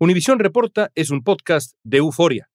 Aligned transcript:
Univisión 0.00 0.40
Reporta 0.40 0.90
es 0.96 1.10
un 1.10 1.22
podcast 1.22 1.76
de 1.84 1.98
euforia. 1.98 2.48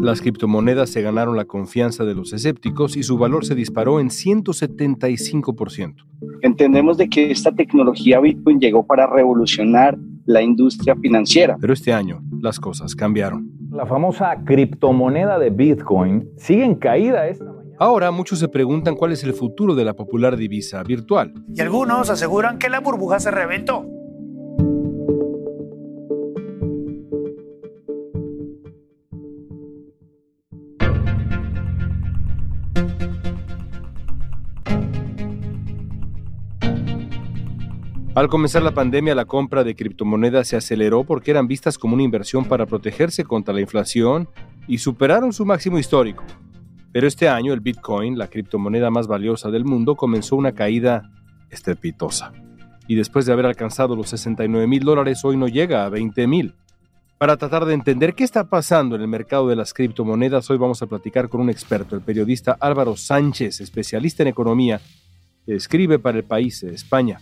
Las 0.00 0.22
criptomonedas 0.22 0.88
se 0.88 1.02
ganaron 1.02 1.36
la 1.36 1.44
confianza 1.44 2.06
de 2.06 2.14
los 2.14 2.32
escépticos 2.32 2.96
y 2.96 3.02
su 3.02 3.18
valor 3.18 3.44
se 3.44 3.54
disparó 3.54 4.00
en 4.00 4.08
175%. 4.08 6.06
Entendemos 6.40 6.96
de 6.96 7.10
que 7.10 7.30
esta 7.30 7.52
tecnología 7.52 8.18
Bitcoin 8.18 8.60
llegó 8.60 8.86
para 8.86 9.06
revolucionar 9.06 9.98
la 10.24 10.40
industria 10.40 10.96
financiera. 10.96 11.58
Pero 11.60 11.74
este 11.74 11.92
año 11.92 12.22
las 12.40 12.58
cosas 12.58 12.94
cambiaron. 12.94 13.50
La 13.72 13.84
famosa 13.84 14.42
criptomoneda 14.46 15.38
de 15.38 15.50
Bitcoin 15.50 16.30
sigue 16.38 16.64
en 16.64 16.76
caída 16.76 17.28
esta 17.28 17.44
mañana. 17.44 17.55
Ahora 17.78 18.10
muchos 18.10 18.38
se 18.38 18.48
preguntan 18.48 18.94
cuál 18.94 19.12
es 19.12 19.22
el 19.22 19.34
futuro 19.34 19.74
de 19.74 19.84
la 19.84 19.94
popular 19.94 20.36
divisa 20.36 20.82
virtual. 20.82 21.34
Y 21.54 21.60
algunos 21.60 22.08
aseguran 22.08 22.58
que 22.58 22.70
la 22.70 22.80
burbuja 22.80 23.20
se 23.20 23.30
reventó. 23.30 23.84
Al 38.14 38.28
comenzar 38.28 38.62
la 38.62 38.72
pandemia, 38.72 39.14
la 39.14 39.26
compra 39.26 39.62
de 39.62 39.74
criptomonedas 39.74 40.48
se 40.48 40.56
aceleró 40.56 41.04
porque 41.04 41.30
eran 41.30 41.46
vistas 41.46 41.76
como 41.76 41.92
una 41.92 42.02
inversión 42.02 42.46
para 42.46 42.64
protegerse 42.64 43.24
contra 43.24 43.52
la 43.52 43.60
inflación 43.60 44.30
y 44.66 44.78
superaron 44.78 45.34
su 45.34 45.44
máximo 45.44 45.78
histórico. 45.78 46.24
Pero 46.96 47.08
este 47.08 47.28
año 47.28 47.52
el 47.52 47.60
Bitcoin, 47.60 48.16
la 48.16 48.28
criptomoneda 48.28 48.90
más 48.90 49.06
valiosa 49.06 49.50
del 49.50 49.66
mundo, 49.66 49.96
comenzó 49.96 50.34
una 50.34 50.52
caída 50.52 51.10
estrepitosa. 51.50 52.32
Y 52.88 52.94
después 52.94 53.26
de 53.26 53.34
haber 53.34 53.44
alcanzado 53.44 53.94
los 53.94 54.08
69 54.08 54.66
mil 54.66 54.82
dólares, 54.82 55.22
hoy 55.22 55.36
no 55.36 55.46
llega 55.46 55.84
a 55.84 55.90
20 55.90 56.26
mil. 56.26 56.54
Para 57.18 57.36
tratar 57.36 57.66
de 57.66 57.74
entender 57.74 58.14
qué 58.14 58.24
está 58.24 58.44
pasando 58.44 58.96
en 58.96 59.02
el 59.02 59.08
mercado 59.08 59.46
de 59.46 59.56
las 59.56 59.74
criptomonedas, 59.74 60.48
hoy 60.48 60.56
vamos 60.56 60.80
a 60.80 60.86
platicar 60.86 61.28
con 61.28 61.42
un 61.42 61.50
experto, 61.50 61.96
el 61.96 62.00
periodista 62.00 62.56
Álvaro 62.58 62.96
Sánchez, 62.96 63.60
especialista 63.60 64.22
en 64.22 64.28
economía, 64.28 64.80
que 65.44 65.54
escribe 65.54 65.98
para 65.98 66.16
el 66.16 66.24
país 66.24 66.62
España. 66.62 67.20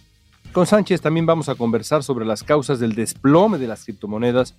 Con 0.52 0.66
Sánchez 0.66 1.00
también 1.00 1.26
vamos 1.26 1.48
a 1.48 1.56
conversar 1.56 2.04
sobre 2.04 2.24
las 2.24 2.44
causas 2.44 2.78
del 2.78 2.94
desplome 2.94 3.58
de 3.58 3.66
las 3.66 3.82
criptomonedas 3.82 4.54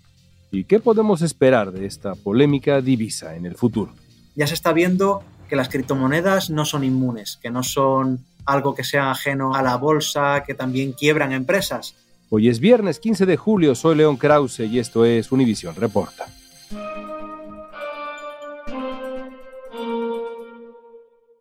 y 0.52 0.66
qué 0.66 0.82
podemos 0.82 1.22
esperar 1.22 1.72
de 1.72 1.86
esta 1.86 2.16
polémica 2.16 2.82
divisa 2.82 3.38
en 3.38 3.46
el 3.46 3.56
futuro. 3.56 3.94
Ya 4.36 4.48
se 4.48 4.54
está 4.54 4.74
viendo 4.74 5.24
que 5.50 5.56
las 5.56 5.70
criptomonedas 5.70 6.50
no 6.50 6.66
son 6.66 6.84
inmunes, 6.84 7.40
que 7.42 7.50
no 7.50 7.64
son 7.64 8.26
algo 8.46 8.76
que 8.76 8.84
sea 8.84 9.10
ajeno 9.10 9.56
a 9.56 9.62
la 9.62 9.78
bolsa, 9.78 10.44
que 10.46 10.54
también 10.54 10.92
quiebran 10.92 11.32
empresas. 11.32 11.96
Hoy 12.30 12.50
es 12.50 12.60
viernes 12.60 13.00
15 13.00 13.26
de 13.26 13.38
julio, 13.38 13.76
soy 13.76 13.96
León 13.96 14.18
Krause 14.18 14.60
y 14.60 14.80
esto 14.80 15.06
es 15.06 15.32
Univision 15.32 15.76
Reporta. 15.76 16.28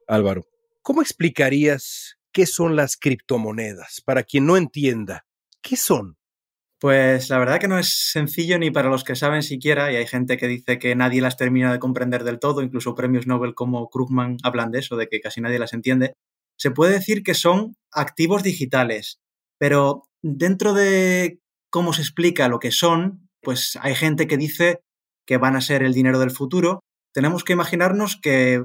Álvaro, 0.06 0.46
¿cómo 0.82 1.02
explicarías 1.02 2.18
qué 2.30 2.46
son 2.46 2.76
las 2.76 2.96
criptomonedas? 2.96 4.02
Para 4.04 4.22
quien 4.22 4.46
no 4.46 4.56
entienda, 4.56 5.24
¿qué 5.62 5.76
son? 5.76 6.16
Pues 6.80 7.30
la 7.30 7.38
verdad 7.38 7.60
que 7.60 7.68
no 7.68 7.78
es 7.78 8.10
sencillo 8.12 8.58
ni 8.58 8.70
para 8.70 8.90
los 8.90 9.04
que 9.04 9.16
saben 9.16 9.42
siquiera, 9.42 9.92
y 9.92 9.96
hay 9.96 10.06
gente 10.06 10.36
que 10.36 10.48
dice 10.48 10.78
que 10.78 10.94
nadie 10.96 11.20
las 11.22 11.36
termina 11.36 11.72
de 11.72 11.78
comprender 11.78 12.24
del 12.24 12.38
todo, 12.40 12.62
incluso 12.62 12.94
premios 12.94 13.26
Nobel 13.26 13.54
como 13.54 13.88
Krugman 13.88 14.36
hablan 14.42 14.70
de 14.70 14.80
eso, 14.80 14.96
de 14.96 15.08
que 15.08 15.20
casi 15.20 15.40
nadie 15.40 15.58
las 15.58 15.72
entiende. 15.72 16.14
Se 16.58 16.70
puede 16.70 16.92
decir 16.92 17.22
que 17.22 17.34
son 17.34 17.76
activos 17.92 18.42
digitales, 18.42 19.20
pero 19.58 20.04
dentro 20.22 20.74
de 20.74 21.40
cómo 21.70 21.92
se 21.92 22.02
explica 22.02 22.48
lo 22.48 22.58
que 22.58 22.70
son, 22.70 23.28
pues 23.40 23.78
hay 23.80 23.94
gente 23.94 24.26
que 24.26 24.36
dice 24.36 24.80
que 25.26 25.38
van 25.38 25.56
a 25.56 25.60
ser 25.60 25.82
el 25.82 25.94
dinero 25.94 26.18
del 26.18 26.30
futuro. 26.30 26.80
Tenemos 27.12 27.44
que 27.44 27.52
imaginarnos 27.54 28.18
que 28.20 28.64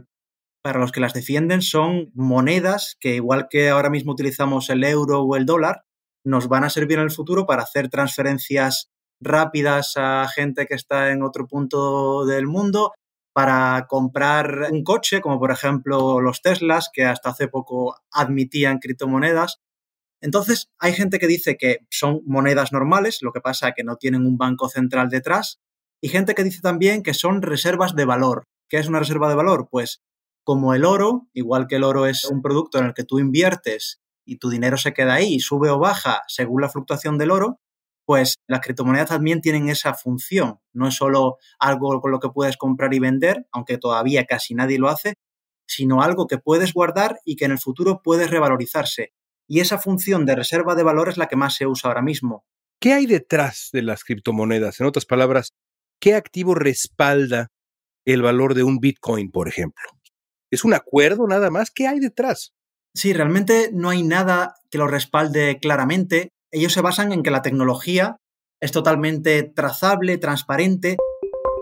para 0.63 0.79
los 0.79 0.91
que 0.91 0.99
las 0.99 1.13
defienden 1.13 1.61
son 1.61 2.11
monedas 2.13 2.97
que 2.99 3.15
igual 3.15 3.47
que 3.49 3.69
ahora 3.69 3.89
mismo 3.89 4.11
utilizamos 4.11 4.69
el 4.69 4.83
euro 4.83 5.21
o 5.21 5.35
el 5.35 5.45
dólar, 5.45 5.83
nos 6.24 6.47
van 6.47 6.63
a 6.63 6.69
servir 6.69 6.97
en 6.97 7.06
el 7.06 7.12
futuro 7.12 7.46
para 7.46 7.63
hacer 7.63 7.90
transferencias 7.90 8.90
rápidas 9.22 9.94
a 9.96 10.28
gente 10.34 10.66
que 10.66 10.75
está 10.75 11.12
en 11.12 11.24
otro 11.24 11.47
punto 11.47 12.25
del 12.25 12.47
mundo, 12.47 12.94
para 13.34 13.85
comprar 13.88 14.69
un 14.72 14.84
coche, 14.84 15.22
como 15.22 15.40
por 15.40 15.52
ejemplo 15.52 16.19
los 16.19 16.41
Teslas, 16.41 16.90
que 16.91 17.06
hasta 17.06 17.30
hace 17.30 17.47
poco 17.47 17.96
admitían 18.12 18.80
criptomonedas. 18.80 19.59
Entonces, 20.22 20.69
hay 20.80 20.94
gente 20.94 21.19
que 21.19 21.28
dice 21.28 21.56
que 21.57 21.80
son 21.90 22.22
monedas 22.25 22.74
normales, 22.74 23.19
lo 23.22 23.31
que 23.31 23.40
pasa 23.40 23.69
es 23.69 23.75
que 23.75 23.84
no 23.84 23.96
tienen 23.96 24.25
un 24.25 24.38
banco 24.38 24.68
central 24.68 25.09
detrás, 25.09 25.59
y 26.01 26.09
gente 26.09 26.36
que 26.36 26.44
dice 26.44 26.62
también 26.62 27.03
que 27.03 27.13
son 27.13 27.41
reservas 27.41 27.96
de 27.96 28.06
valor. 28.06 28.44
¿Qué 28.69 28.78
es 28.78 28.88
una 28.88 29.00
reserva 29.00 29.30
de 29.30 29.36
valor? 29.36 29.68
Pues 29.69 30.01
como 30.44 30.74
el 30.74 30.86
oro, 30.86 31.28
igual 31.34 31.68
que 31.68 31.75
el 31.75 31.84
oro 31.84 32.06
es 32.06 32.25
un 32.25 32.41
producto 32.41 32.80
en 32.80 32.86
el 32.86 32.94
que 32.94 33.03
tú 33.03 33.19
inviertes 33.19 34.00
y 34.29 34.38
tu 34.38 34.50
dinero 34.50 34.78
se 34.78 34.94
queda 34.94 35.16
ahí 35.16 35.40
sube 35.40 35.69
o 35.69 35.79
baja 35.79 36.22
según 36.28 36.62
la 36.62 36.69
fluctuación 36.69 37.17
del 37.17 37.31
oro, 37.31 37.59
pues 38.06 38.35
las 38.47 38.62
criptomonedas 38.62 39.09
también 39.09 39.41
tienen 39.41 39.69
esa 39.69 39.95
función. 39.95 40.59
No 40.72 40.88
es 40.88 40.95
solo 40.95 41.38
algo 41.57 42.00
con 42.00 42.12
lo 42.12 42.19
que 42.19 42.29
puedes 42.29 42.56
comprar 42.56 42.94
y 42.94 43.00
vender, 43.00 43.47
aunque 43.51 43.79
todavía 43.79 44.25
casi 44.25 44.53
nadie 44.53 44.78
lo 44.78 44.88
hace, 44.88 45.16
sino 45.68 46.03
algo 46.03 46.28
que 46.28 46.38
puedes 46.38 46.73
guardar 46.73 47.19
y 47.25 47.35
que 47.35 47.45
en 47.45 47.51
el 47.51 47.59
futuro 47.59 48.01
puede 48.03 48.28
revalorizarse. 48.28 49.13
Y 49.47 49.62
esa 49.62 49.79
función 49.79 50.25
de 50.25 50.35
reserva 50.35 50.75
de 50.75 50.84
valor 50.84 51.09
es 51.09 51.18
la 51.18 51.28
que 51.28 51.35
más 51.35 51.56
se 51.56 51.66
usa 51.66 51.89
ahora 51.89 52.03
mismo. 52.03 52.45
¿Qué 52.79 52.94
hay 52.94 53.07
detrás 53.07 53.69
de 53.73 53.81
las 53.81 54.03
criptomonedas? 54.03 54.79
En 54.79 54.85
otras 54.85 55.06
palabras, 55.06 55.53
¿qué 56.00 56.13
activo 56.13 56.53
respalda 56.53 57.47
el 58.06 58.22
valor 58.22 58.53
de 58.53 58.63
un 58.63 58.79
Bitcoin, 58.79 59.31
por 59.31 59.47
ejemplo? 59.47 59.88
¿Es 60.51 60.63
un 60.63 60.73
acuerdo 60.73 61.28
nada 61.28 61.50
más? 61.50 61.72
¿Qué 61.72 61.88
hay 61.88 62.00
detrás? 62.00 62.53
Sí, 62.99 63.13
realmente 63.13 63.69
no 63.71 63.87
hay 63.87 64.03
nada 64.03 64.55
que 64.69 64.77
lo 64.77 64.85
respalde 64.85 65.57
claramente. 65.61 66.33
Ellos 66.51 66.73
se 66.73 66.81
basan 66.81 67.13
en 67.13 67.23
que 67.23 67.31
la 67.31 67.41
tecnología 67.41 68.17
es 68.59 68.73
totalmente 68.73 69.43
trazable, 69.43 70.17
transparente. 70.17 70.97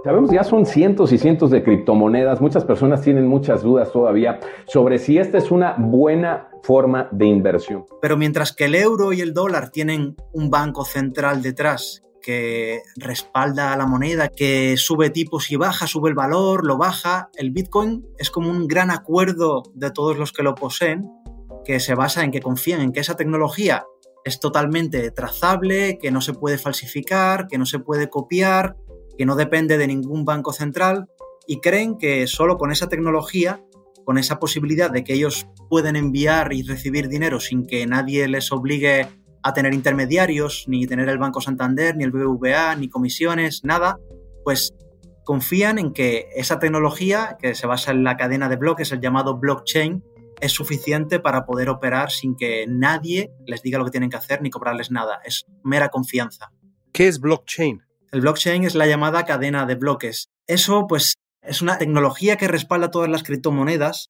Sabemos 0.04 0.32
ya 0.32 0.44
son 0.44 0.66
cientos 0.66 1.12
y 1.12 1.20
cientos 1.20 1.52
de 1.52 1.62
criptomonedas. 1.62 2.42
Muchas 2.42 2.66
personas 2.66 3.04
tienen 3.04 3.28
muchas 3.28 3.62
dudas 3.62 3.92
todavía 3.92 4.40
sobre 4.66 4.98
si 4.98 5.20
esta 5.20 5.38
es 5.38 5.52
una 5.52 5.76
buena 5.78 6.48
forma 6.64 7.08
de 7.12 7.28
inversión. 7.28 7.86
Pero 8.02 8.18
mientras 8.18 8.52
que 8.52 8.66
el 8.66 8.74
euro 8.74 9.14
y 9.14 9.22
el 9.22 9.36
dólar 9.36 9.70
tienen 9.70 10.16
un 10.34 10.50
banco 10.50 10.86
central 10.86 11.44
detrás 11.44 12.02
que 12.20 12.82
respalda 12.96 13.74
a 13.74 13.78
la 13.78 13.86
moneda, 13.86 14.30
que 14.30 14.76
sube 14.76 15.12
tipos 15.12 15.52
y 15.52 15.56
baja, 15.56 15.86
sube 15.86 16.10
el 16.10 16.16
valor, 16.16 16.66
lo 16.66 16.80
baja. 16.80 17.30
El 17.36 17.52
Bitcoin 17.52 18.08
es 18.18 18.32
como 18.32 18.50
un 18.50 18.68
gran 18.68 18.90
acuerdo 18.90 19.62
de 19.76 19.92
todos 19.92 20.18
los 20.18 20.34
que 20.34 20.44
lo 20.44 20.56
poseen, 20.56 21.10
que 21.68 21.82
se 21.82 21.96
basa 21.96 22.24
en 22.24 22.32
que 22.32 22.40
confían 22.40 22.80
en 22.80 22.94
que 22.94 23.02
esa 23.02 23.18
tecnología 23.18 23.86
es 24.24 24.40
totalmente 24.40 25.12
trazable, 25.12 26.00
que 26.02 26.12
no 26.12 26.22
se 26.22 26.32
puede 26.32 26.58
falsificar, 26.58 27.48
que 27.50 27.58
no 27.58 27.66
se 27.66 27.80
puede 27.80 28.10
copiar, 28.10 28.78
que 29.18 29.26
no 29.26 29.36
depende 29.36 29.78
de 29.78 29.86
ningún 29.86 30.24
banco 30.24 30.54
central 30.54 31.08
y 31.46 31.60
creen 31.60 31.98
que 31.98 32.26
solo 32.26 32.58
con 32.58 32.72
esa 32.72 32.88
tecnología, 32.88 33.62
con 34.06 34.18
esa 34.18 34.40
posibilidad 34.40 34.90
de 34.90 35.04
que 35.04 35.14
ellos 35.14 35.46
pueden 35.70 35.98
enviar 35.98 36.54
y 36.54 36.64
recibir 36.64 37.10
dinero 37.10 37.42
sin 37.42 37.68
que 37.68 37.86
nadie 37.86 38.30
les 38.30 38.50
obligue 38.54 39.06
a 39.44 39.54
tener 39.54 39.74
intermediarios, 39.74 40.64
ni 40.70 40.88
tener 40.88 41.10
el 41.10 41.18
Banco 41.18 41.42
Santander, 41.42 41.98
ni 41.98 42.06
el 42.06 42.12
BBVA, 42.12 42.78
ni 42.78 42.88
comisiones, 42.88 43.66
nada, 43.66 44.00
pues 44.46 44.74
confían 45.26 45.80
en 45.80 45.92
que 45.92 46.30
esa 46.34 46.60
tecnología, 46.60 47.36
que 47.42 47.56
se 47.56 47.68
basa 47.68 47.92
en 47.92 48.06
la 48.06 48.16
cadena 48.16 48.48
de 48.48 48.56
bloques, 48.56 48.94
el 48.94 49.02
llamado 49.02 49.38
blockchain, 49.38 50.02
es 50.40 50.52
suficiente 50.52 51.20
para 51.20 51.46
poder 51.46 51.70
operar 51.70 52.12
sin 52.12 52.36
que 52.36 52.66
nadie 52.68 53.32
les 53.46 53.62
diga 53.62 53.80
lo 53.80 53.86
que 53.86 53.92
tienen 53.92 54.10
que 54.10 54.18
hacer 54.18 54.42
ni 54.42 54.50
cobrarles 54.50 54.92
nada. 54.92 55.20
Es 55.24 55.46
mera 55.64 55.90
confianza. 55.90 56.52
¿Qué 56.92 57.08
es 57.08 57.20
blockchain? 57.20 57.84
El 58.12 58.22
blockchain 58.22 58.64
es 58.64 58.76
la 58.76 58.88
llamada 58.88 59.26
cadena 59.26 59.66
de 59.66 59.76
bloques. 59.76 60.30
Eso, 60.48 60.88
pues, 60.88 61.16
es 61.42 61.62
una 61.62 61.78
tecnología 61.78 62.38
que 62.38 62.48
respalda 62.48 62.92
todas 62.92 63.10
las 63.10 63.24
criptomonedas 63.24 64.10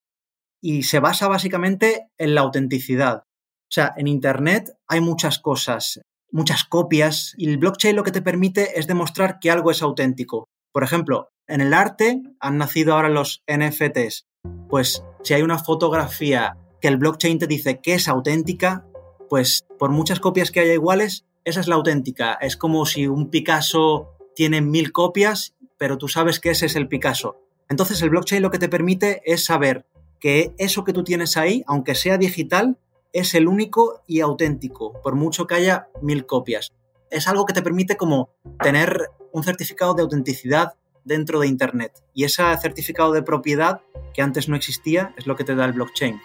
y 0.60 0.84
se 0.84 1.00
basa 1.00 1.28
básicamente 1.28 2.08
en 2.18 2.34
la 2.34 2.42
autenticidad. 2.42 3.22
O 3.68 3.70
sea, 3.70 3.92
en 3.96 4.06
Internet 4.06 4.70
hay 4.86 5.00
muchas 5.00 5.38
cosas, 5.38 6.00
muchas 6.30 6.64
copias, 6.64 7.34
y 7.36 7.48
el 7.48 7.58
blockchain 7.58 7.96
lo 7.96 8.02
que 8.02 8.12
te 8.12 8.22
permite 8.22 8.78
es 8.78 8.86
demostrar 8.86 9.38
que 9.40 9.50
algo 9.50 9.70
es 9.70 9.82
auténtico. 9.82 10.48
Por 10.72 10.84
ejemplo, 10.84 11.30
en 11.46 11.60
el 11.60 11.74
arte 11.74 12.22
han 12.40 12.58
nacido 12.58 12.94
ahora 12.94 13.08
los 13.08 13.42
NFTs. 13.46 14.27
Pues 14.68 15.04
si 15.22 15.34
hay 15.34 15.42
una 15.42 15.58
fotografía 15.58 16.56
que 16.80 16.88
el 16.88 16.96
blockchain 16.96 17.38
te 17.38 17.46
dice 17.46 17.80
que 17.80 17.94
es 17.94 18.08
auténtica, 18.08 18.86
pues 19.28 19.66
por 19.78 19.90
muchas 19.90 20.20
copias 20.20 20.50
que 20.50 20.60
haya 20.60 20.74
iguales, 20.74 21.24
esa 21.44 21.60
es 21.60 21.68
la 21.68 21.76
auténtica. 21.76 22.34
Es 22.34 22.56
como 22.56 22.86
si 22.86 23.06
un 23.06 23.30
Picasso 23.30 24.10
tiene 24.34 24.60
mil 24.60 24.92
copias, 24.92 25.54
pero 25.76 25.98
tú 25.98 26.08
sabes 26.08 26.40
que 26.40 26.50
ese 26.50 26.66
es 26.66 26.76
el 26.76 26.88
Picasso. 26.88 27.36
Entonces 27.68 28.00
el 28.02 28.10
blockchain 28.10 28.42
lo 28.42 28.50
que 28.50 28.58
te 28.58 28.68
permite 28.68 29.22
es 29.24 29.44
saber 29.44 29.86
que 30.20 30.54
eso 30.58 30.84
que 30.84 30.92
tú 30.92 31.04
tienes 31.04 31.36
ahí, 31.36 31.62
aunque 31.66 31.94
sea 31.94 32.18
digital, 32.18 32.78
es 33.12 33.34
el 33.34 33.48
único 33.48 34.02
y 34.06 34.20
auténtico, 34.20 34.92
por 35.02 35.14
mucho 35.14 35.46
que 35.46 35.54
haya 35.54 35.88
mil 36.02 36.26
copias. 36.26 36.72
Es 37.10 37.28
algo 37.28 37.46
que 37.46 37.54
te 37.54 37.62
permite 37.62 37.96
como 37.96 38.30
tener 38.62 39.10
un 39.32 39.42
certificado 39.42 39.94
de 39.94 40.02
autenticidad 40.02 40.74
dentro 41.08 41.40
de 41.40 41.48
Internet. 41.48 41.92
Y 42.14 42.24
ese 42.24 42.44
certificado 42.58 43.12
de 43.12 43.22
propiedad 43.22 43.80
que 44.14 44.22
antes 44.22 44.48
no 44.48 44.54
existía 44.54 45.14
es 45.16 45.26
lo 45.26 45.34
que 45.34 45.44
te 45.44 45.56
da 45.56 45.64
el 45.64 45.72
blockchain. 45.72 46.20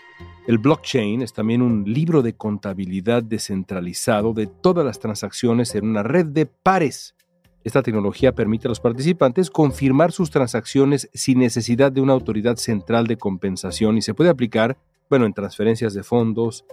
El 0.46 0.58
blockchain 0.58 1.22
es 1.22 1.34
también 1.34 1.62
un 1.62 1.86
libro 1.86 2.22
de 2.22 2.36
contabilidad 2.36 3.24
descentralizado 3.24 4.34
de 4.34 4.48
todas 4.48 4.86
las 4.86 5.00
transacciones 5.00 5.74
en 5.74 5.88
una 5.88 6.04
red 6.04 6.26
de 6.26 6.46
pares. 6.46 7.16
Esta 7.64 7.82
tecnología 7.82 8.36
permite 8.36 8.68
a 8.68 8.70
los 8.70 8.82
participantes 8.82 9.50
confirmar 9.50 10.12
sus 10.12 10.30
transacciones 10.30 11.10
sin 11.14 11.40
necesidad 11.40 11.94
de 11.94 12.02
una 12.02 12.12
autoridad 12.12 12.58
central 12.58 13.08
de 13.08 13.16
compensación 13.16 13.98
y 13.98 14.02
se 14.02 14.14
puede 14.14 14.30
aplicar, 14.30 14.78
bueno, 15.10 15.26
en 15.26 15.34
transferencias 15.34 15.94
de 15.94 16.04
fondos, 16.04 16.66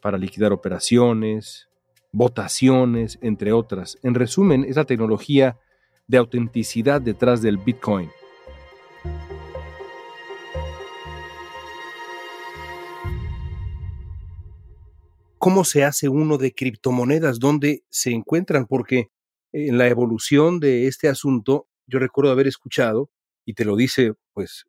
para 0.00 0.16
liquidar 0.16 0.52
operaciones, 0.52 1.68
votaciones, 2.10 3.18
entre 3.20 3.52
otras. 3.52 3.98
En 4.02 4.14
resumen, 4.14 4.64
es 4.64 4.76
la 4.76 4.84
tecnología 4.84 5.58
de 6.10 6.18
autenticidad 6.18 7.00
detrás 7.00 7.40
del 7.40 7.56
Bitcoin. 7.56 8.10
¿Cómo 15.38 15.64
se 15.64 15.84
hace 15.84 16.08
uno 16.08 16.36
de 16.36 16.52
criptomonedas? 16.52 17.38
¿Dónde 17.38 17.84
se 17.90 18.10
encuentran? 18.10 18.66
Porque 18.66 19.06
en 19.52 19.78
la 19.78 19.86
evolución 19.86 20.58
de 20.58 20.88
este 20.88 21.08
asunto, 21.08 21.68
yo 21.86 22.00
recuerdo 22.00 22.32
haber 22.32 22.48
escuchado, 22.48 23.10
y 23.46 23.54
te 23.54 23.64
lo 23.64 23.76
dice 23.76 24.14
pues 24.32 24.64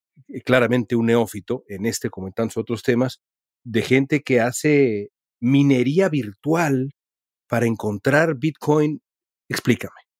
claramente 0.46 0.96
un 0.96 1.08
neófito 1.08 1.64
en 1.68 1.88
este 1.88 2.12
como 2.12 2.28
en 2.28 2.34
tantos 2.34 2.58
otros 2.58 2.84
temas, 2.84 3.20
de 3.64 3.82
gente 3.82 4.22
que 4.22 4.42
hace 4.42 5.10
minería 5.40 6.08
virtual 6.08 6.94
para 7.48 7.66
encontrar 7.66 8.36
Bitcoin. 8.36 9.02
Explícame. 9.50 10.11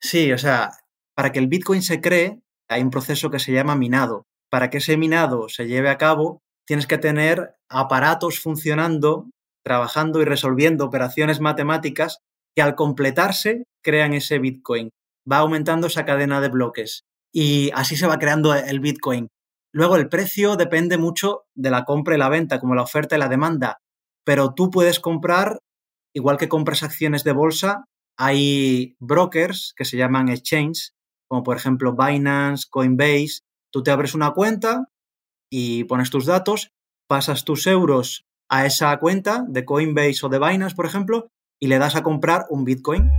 Sí, 0.00 0.32
o 0.32 0.38
sea, 0.38 0.70
para 1.14 1.32
que 1.32 1.38
el 1.38 1.48
Bitcoin 1.48 1.82
se 1.82 2.00
cree, 2.00 2.40
hay 2.68 2.82
un 2.82 2.90
proceso 2.90 3.30
que 3.30 3.38
se 3.38 3.52
llama 3.52 3.76
minado. 3.76 4.24
Para 4.50 4.70
que 4.70 4.78
ese 4.78 4.96
minado 4.96 5.48
se 5.48 5.66
lleve 5.66 5.90
a 5.90 5.98
cabo, 5.98 6.40
tienes 6.66 6.86
que 6.86 6.98
tener 6.98 7.54
aparatos 7.68 8.40
funcionando 8.40 9.26
trabajando 9.64 10.20
y 10.20 10.24
resolviendo 10.24 10.84
operaciones 10.84 11.40
matemáticas 11.40 12.18
que 12.54 12.62
al 12.62 12.74
completarse 12.74 13.64
crean 13.82 14.14
ese 14.14 14.38
Bitcoin. 14.38 14.90
Va 15.30 15.38
aumentando 15.38 15.86
esa 15.86 16.04
cadena 16.04 16.40
de 16.40 16.48
bloques 16.48 17.02
y 17.32 17.70
así 17.74 17.96
se 17.96 18.06
va 18.06 18.18
creando 18.18 18.54
el 18.54 18.80
Bitcoin. 18.80 19.28
Luego 19.72 19.96
el 19.96 20.08
precio 20.08 20.56
depende 20.56 20.98
mucho 20.98 21.44
de 21.54 21.70
la 21.70 21.84
compra 21.84 22.16
y 22.16 22.18
la 22.18 22.28
venta, 22.28 22.58
como 22.58 22.74
la 22.74 22.82
oferta 22.82 23.16
y 23.16 23.20
la 23.20 23.28
demanda, 23.28 23.78
pero 24.24 24.54
tú 24.54 24.70
puedes 24.70 24.98
comprar, 24.98 25.58
igual 26.12 26.38
que 26.38 26.48
compras 26.48 26.82
acciones 26.82 27.22
de 27.22 27.32
bolsa, 27.32 27.84
hay 28.22 28.96
brokers 29.00 29.72
que 29.74 29.86
se 29.86 29.96
llaman 29.96 30.28
exchange, 30.28 30.92
como 31.26 31.42
por 31.42 31.56
ejemplo 31.56 31.96
Binance, 31.96 32.66
Coinbase. 32.68 33.40
Tú 33.72 33.82
te 33.82 33.90
abres 33.90 34.14
una 34.14 34.32
cuenta 34.32 34.88
y 35.50 35.84
pones 35.84 36.10
tus 36.10 36.26
datos, 36.26 36.70
pasas 37.08 37.46
tus 37.46 37.66
euros 37.66 38.26
a 38.50 38.66
esa 38.66 38.94
cuenta 38.98 39.46
de 39.48 39.64
Coinbase 39.64 40.26
o 40.26 40.28
de 40.28 40.38
Binance, 40.38 40.76
por 40.76 40.84
ejemplo, 40.84 41.28
y 41.58 41.68
le 41.68 41.78
das 41.78 41.96
a 41.96 42.02
comprar 42.02 42.44
un 42.50 42.66
Bitcoin. 42.66 43.10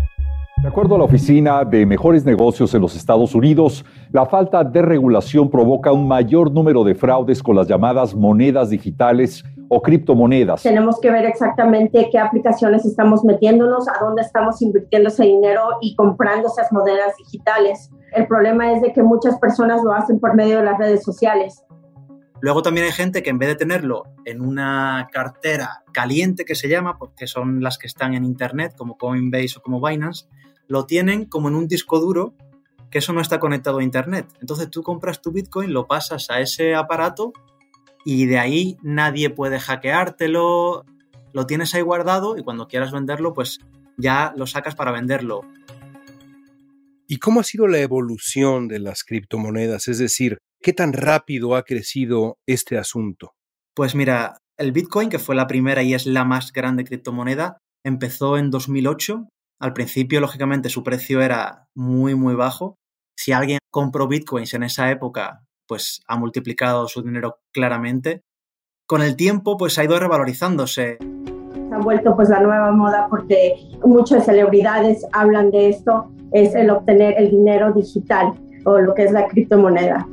De 0.61 0.67
acuerdo 0.67 0.93
a 0.93 0.99
la 0.99 1.05
Oficina 1.05 1.65
de 1.65 1.83
Mejores 1.87 2.23
Negocios 2.23 2.75
en 2.75 2.81
los 2.83 2.95
Estados 2.95 3.33
Unidos, 3.33 3.83
la 4.11 4.27
falta 4.27 4.63
de 4.63 4.83
regulación 4.83 5.49
provoca 5.49 5.91
un 5.91 6.07
mayor 6.07 6.51
número 6.51 6.83
de 6.83 6.93
fraudes 6.93 7.41
con 7.41 7.55
las 7.55 7.67
llamadas 7.67 8.13
monedas 8.13 8.69
digitales 8.69 9.43
o 9.73 9.81
criptomonedas. 9.81 10.63
Tenemos 10.63 10.99
que 10.99 11.09
ver 11.09 11.23
exactamente 11.23 12.09
qué 12.11 12.19
aplicaciones 12.19 12.85
estamos 12.85 13.23
metiéndonos, 13.23 13.87
a 13.87 14.03
dónde 14.03 14.21
estamos 14.21 14.61
invirtiendo 14.61 15.07
ese 15.07 15.23
dinero 15.23 15.61
y 15.79 15.95
comprando 15.95 16.49
esas 16.49 16.73
monedas 16.73 17.15
digitales. 17.17 17.89
El 18.11 18.27
problema 18.27 18.73
es 18.73 18.81
de 18.81 18.91
que 18.91 19.01
muchas 19.01 19.39
personas 19.39 19.81
lo 19.81 19.93
hacen 19.93 20.19
por 20.19 20.35
medio 20.35 20.57
de 20.57 20.65
las 20.65 20.77
redes 20.77 21.03
sociales. 21.03 21.63
Luego 22.41 22.63
también 22.63 22.85
hay 22.87 22.91
gente 22.91 23.23
que 23.23 23.29
en 23.29 23.39
vez 23.39 23.47
de 23.47 23.55
tenerlo 23.55 24.03
en 24.25 24.41
una 24.41 25.07
cartera 25.09 25.83
caliente 25.93 26.43
que 26.43 26.55
se 26.55 26.67
llama, 26.67 26.97
porque 26.97 27.25
son 27.25 27.63
las 27.63 27.77
que 27.77 27.87
están 27.87 28.13
en 28.13 28.25
Internet, 28.25 28.73
como 28.77 28.97
Coinbase 28.97 29.55
o 29.59 29.61
como 29.61 29.79
Binance, 29.79 30.25
lo 30.67 30.85
tienen 30.85 31.23
como 31.23 31.47
en 31.47 31.55
un 31.55 31.69
disco 31.69 32.01
duro 32.01 32.33
que 32.89 32.97
eso 32.97 33.13
no 33.13 33.21
está 33.21 33.39
conectado 33.39 33.77
a 33.77 33.83
Internet. 33.83 34.27
Entonces 34.41 34.69
tú 34.69 34.83
compras 34.83 35.21
tu 35.21 35.31
Bitcoin, 35.31 35.71
lo 35.71 35.87
pasas 35.87 36.29
a 36.29 36.41
ese 36.41 36.75
aparato 36.75 37.31
y 38.05 38.25
de 38.25 38.39
ahí 38.39 38.77
nadie 38.81 39.29
puede 39.29 39.59
hackeártelo, 39.59 40.85
lo 41.33 41.47
tienes 41.47 41.73
ahí 41.75 41.81
guardado 41.81 42.37
y 42.37 42.43
cuando 42.43 42.67
quieras 42.67 42.91
venderlo, 42.91 43.33
pues 43.33 43.59
ya 43.97 44.33
lo 44.35 44.47
sacas 44.47 44.75
para 44.75 44.91
venderlo. 44.91 45.41
¿Y 47.07 47.17
cómo 47.17 47.41
ha 47.41 47.43
sido 47.43 47.67
la 47.67 47.79
evolución 47.79 48.67
de 48.67 48.79
las 48.79 49.03
criptomonedas? 49.03 49.87
Es 49.87 49.97
decir, 49.97 50.39
¿Qué 50.63 50.73
tan 50.73 50.93
rápido 50.93 51.55
ha 51.55 51.63
crecido 51.63 52.37
este 52.45 52.77
asunto? 52.77 53.33
Pues 53.75 53.95
mira, 53.95 54.37
el 54.57 54.71
Bitcoin, 54.71 55.09
que 55.09 55.17
fue 55.17 55.33
la 55.35 55.47
primera 55.47 55.81
y 55.81 55.95
es 55.95 56.05
la 56.05 56.23
más 56.23 56.53
grande 56.53 56.83
criptomoneda, 56.83 57.57
empezó 57.83 58.37
en 58.37 58.51
2008. 58.51 59.27
Al 59.59 59.73
principio, 59.73 60.21
lógicamente, 60.21 60.69
su 60.69 60.83
precio 60.83 61.21
era 61.21 61.65
muy, 61.75 62.13
muy 62.13 62.35
bajo. 62.35 62.75
Si 63.17 63.31
alguien 63.31 63.57
compró 63.71 64.07
Bitcoins 64.07 64.53
en 64.53 64.61
esa 64.61 64.91
época, 64.91 65.43
pues 65.71 66.01
ha 66.05 66.17
multiplicado 66.17 66.85
su 66.89 67.01
dinero 67.01 67.39
claramente. 67.53 68.25
Con 68.85 69.01
el 69.01 69.15
tiempo, 69.15 69.55
pues 69.55 69.79
ha 69.79 69.85
ido 69.85 69.97
revalorizándose. 69.97 70.97
Se 70.99 71.73
ha 71.73 71.77
vuelto 71.77 72.13
pues 72.13 72.27
la 72.27 72.41
nueva 72.41 72.73
moda 72.73 73.07
porque 73.09 73.55
muchas 73.85 74.25
celebridades 74.25 75.07
hablan 75.13 75.49
de 75.49 75.69
esto, 75.69 76.11
es 76.33 76.55
el 76.55 76.71
obtener 76.71 77.13
el 77.17 77.31
dinero 77.31 77.71
digital 77.71 78.33
o 78.65 78.79
lo 78.79 78.93
que 78.93 79.05
es 79.05 79.13
la 79.13 79.29
criptomoneda. 79.29 80.05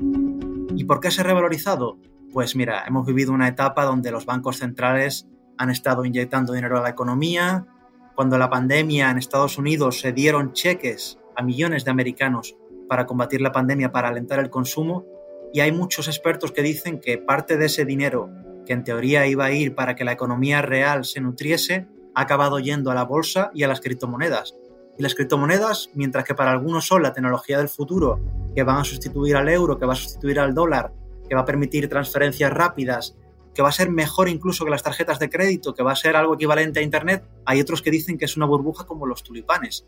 ¿Y 0.76 0.84
por 0.84 1.00
qué 1.00 1.10
se 1.10 1.22
ha 1.22 1.24
revalorizado? 1.24 1.98
Pues 2.32 2.54
mira, 2.54 2.84
hemos 2.86 3.04
vivido 3.04 3.32
una 3.32 3.48
etapa 3.48 3.84
donde 3.84 4.12
los 4.12 4.26
bancos 4.26 4.58
centrales 4.58 5.26
han 5.56 5.70
estado 5.70 6.04
inyectando 6.04 6.52
dinero 6.52 6.78
a 6.78 6.82
la 6.82 6.90
economía. 6.90 7.66
Cuando 8.14 8.38
la 8.38 8.48
pandemia 8.48 9.10
en 9.10 9.18
Estados 9.18 9.58
Unidos 9.58 9.98
se 9.98 10.12
dieron 10.12 10.52
cheques 10.52 11.18
a 11.34 11.42
millones 11.42 11.84
de 11.84 11.90
americanos 11.90 12.56
para 12.88 13.06
combatir 13.06 13.40
la 13.40 13.50
pandemia, 13.50 13.90
para 13.90 14.06
alentar 14.06 14.38
el 14.38 14.50
consumo, 14.50 15.17
y 15.52 15.60
hay 15.60 15.72
muchos 15.72 16.08
expertos 16.08 16.52
que 16.52 16.62
dicen 16.62 17.00
que 17.00 17.18
parte 17.18 17.56
de 17.56 17.66
ese 17.66 17.84
dinero 17.84 18.30
que 18.68 18.74
en 18.74 18.84
teoría 18.84 19.26
iba 19.26 19.46
a 19.46 19.50
ir 19.50 19.74
para 19.74 19.96
que 19.96 20.04
la 20.04 20.12
economía 20.12 20.60
real 20.60 21.06
se 21.06 21.22
nutriese, 21.22 21.86
ha 22.14 22.20
acabado 22.20 22.58
yendo 22.58 22.90
a 22.90 22.94
la 22.94 23.04
bolsa 23.04 23.50
y 23.54 23.62
a 23.62 23.68
las 23.68 23.80
criptomonedas. 23.80 24.56
Y 24.98 25.02
las 25.02 25.14
criptomonedas, 25.14 25.88
mientras 25.94 26.24
que 26.24 26.34
para 26.34 26.50
algunos 26.50 26.86
son 26.86 27.02
la 27.02 27.14
tecnología 27.14 27.56
del 27.56 27.70
futuro, 27.70 28.20
que 28.54 28.64
van 28.64 28.76
a 28.76 28.84
sustituir 28.84 29.36
al 29.36 29.48
euro, 29.48 29.78
que 29.78 29.86
va 29.86 29.94
a 29.94 29.96
sustituir 29.96 30.38
al 30.38 30.54
dólar, 30.54 30.92
que 31.26 31.34
va 31.34 31.42
a 31.42 31.46
permitir 31.46 31.88
transferencias 31.88 32.52
rápidas, 32.52 33.16
que 33.54 33.62
va 33.62 33.70
a 33.70 33.72
ser 33.72 33.90
mejor 33.90 34.28
incluso 34.28 34.66
que 34.66 34.70
las 34.70 34.82
tarjetas 34.82 35.18
de 35.18 35.30
crédito, 35.30 35.72
que 35.72 35.82
va 35.82 35.92
a 35.92 35.96
ser 35.96 36.14
algo 36.14 36.34
equivalente 36.34 36.80
a 36.80 36.82
Internet, 36.82 37.24
hay 37.46 37.60
otros 37.60 37.80
que 37.80 37.90
dicen 37.90 38.18
que 38.18 38.26
es 38.26 38.36
una 38.36 38.46
burbuja 38.46 38.84
como 38.84 39.06
los 39.06 39.22
tulipanes. 39.22 39.86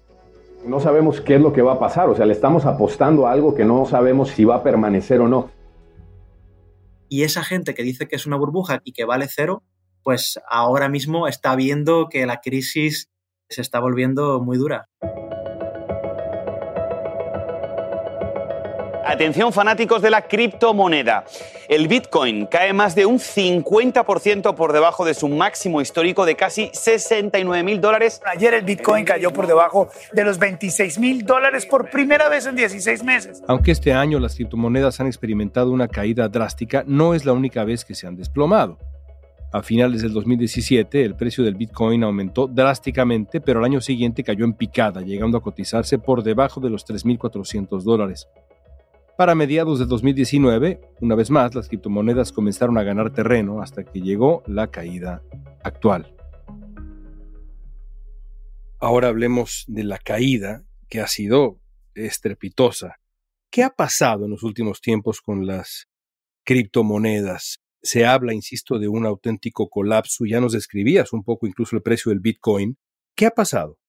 No 0.65 0.79
sabemos 0.81 1.21
qué 1.21 1.37
es 1.37 1.41
lo 1.41 1.53
que 1.53 1.63
va 1.63 1.75
a 1.75 1.79
pasar, 1.79 2.09
o 2.09 2.15
sea, 2.15 2.27
le 2.27 2.33
estamos 2.33 2.67
apostando 2.67 3.27
a 3.27 3.33
algo 3.33 3.55
que 3.55 3.65
no 3.65 3.87
sabemos 3.87 4.31
si 4.31 4.45
va 4.45 4.57
a 4.57 4.63
permanecer 4.63 5.21
o 5.21 5.29
no. 5.29 5.51
Y 7.09 7.23
esa 7.23 7.43
gente 7.43 7.75
que 7.75 7.83
dice 7.83 8.07
que 8.07 8.17
es 8.17 8.27
una 8.27 8.37
burbuja 8.37 8.81
y 8.85 8.93
que 8.93 9.05
vale 9.05 9.27
cero, 9.29 9.63
pues 10.03 10.39
ahora 10.49 10.89
mismo 10.89 11.27
está 11.29 11.57
viendo 11.57 12.09
que 12.09 12.27
la 12.27 12.41
crisis 12.41 13.11
se 13.49 13.63
está 13.63 13.81
volviendo 13.81 14.41
muy 14.41 14.59
dura. 14.59 14.89
Atención 19.11 19.53
fanáticos 19.53 20.03
de 20.03 20.09
la 20.09 20.23
criptomoneda. 20.23 21.25
El 21.69 21.89
Bitcoin 21.89 22.47
cae 22.47 22.73
más 22.73 22.95
de 22.95 23.07
un 23.07 23.19
50% 23.19 24.55
por 24.55 24.73
debajo 24.73 25.05
de 25.05 25.15
su 25.15 25.27
máximo 25.27 25.81
histórico 25.81 26.25
de 26.25 26.37
casi 26.37 26.71
69 26.73 27.65
mil 27.65 27.81
dólares. 27.81 28.23
Ayer 28.25 28.55
el 28.55 28.63
Bitcoin 28.63 29.05
cayó 29.05 29.33
por 29.33 29.49
debajo 29.49 29.89
de 30.13 30.23
los 30.23 30.39
26 30.39 31.01
mil 31.01 31.27
dólares 31.27 31.67
por 31.67 31.91
primera 31.91 32.29
vez 32.29 32.47
en 32.47 32.55
16 32.55 33.03
meses. 33.03 33.43
Aunque 33.49 33.73
este 33.73 33.93
año 33.93 34.21
las 34.21 34.37
criptomonedas 34.37 35.01
han 35.01 35.09
experimentado 35.09 35.73
una 35.73 35.89
caída 35.89 36.29
drástica, 36.29 36.85
no 36.87 37.13
es 37.13 37.25
la 37.25 37.33
única 37.33 37.65
vez 37.65 37.85
que 37.85 37.97
se 37.97 38.07
han 38.07 38.15
desplomado. 38.15 38.79
A 39.53 39.61
finales 39.63 40.03
del 40.03 40.13
2017, 40.13 41.05
el 41.05 41.17
precio 41.17 41.43
del 41.43 41.57
Bitcoin 41.57 42.05
aumentó 42.05 42.47
drásticamente, 42.47 43.41
pero 43.41 43.59
al 43.59 43.65
año 43.65 43.81
siguiente 43.81 44.23
cayó 44.23 44.45
en 44.45 44.53
picada, 44.53 45.01
llegando 45.01 45.37
a 45.37 45.43
cotizarse 45.43 45.99
por 45.99 46.23
debajo 46.23 46.61
de 46.61 46.71
los 46.71 46.87
3.400 46.87 47.83
dólares. 47.83 48.29
Para 49.21 49.35
mediados 49.35 49.79
de 49.79 49.85
2019, 49.85 50.81
una 51.03 51.15
vez 51.15 51.29
más, 51.29 51.55
las 51.55 51.69
criptomonedas 51.69 52.33
comenzaron 52.33 52.79
a 52.79 52.83
ganar 52.83 53.13
terreno 53.13 53.61
hasta 53.61 53.85
que 53.85 54.01
llegó 54.01 54.43
la 54.47 54.71
caída 54.71 55.23
actual. 55.63 56.17
Ahora 58.79 59.09
hablemos 59.09 59.67
de 59.69 59.85
la 59.85 59.99
caída 59.99 60.65
que 60.89 61.03
ha 61.03 61.07
sido 61.07 61.61
estrepitosa. 61.95 62.97
¿Qué 63.51 63.63
ha 63.63 63.69
pasado 63.69 64.25
en 64.25 64.31
los 64.31 64.43
últimos 64.43 64.81
tiempos 64.81 65.21
con 65.21 65.47
las 65.47 65.87
criptomonedas? 66.43 67.59
Se 67.83 68.07
habla, 68.07 68.33
insisto, 68.33 68.79
de 68.79 68.89
un 68.89 69.05
auténtico 69.05 69.69
colapso. 69.69 70.25
Ya 70.25 70.41
nos 70.41 70.53
describías 70.53 71.13
un 71.13 71.25
poco 71.25 71.47
incluso 71.47 71.77
el 71.77 71.83
precio 71.83 72.09
del 72.09 72.21
Bitcoin. 72.21 72.79
¿Qué 73.15 73.27
ha 73.27 73.33
pasado? 73.33 73.80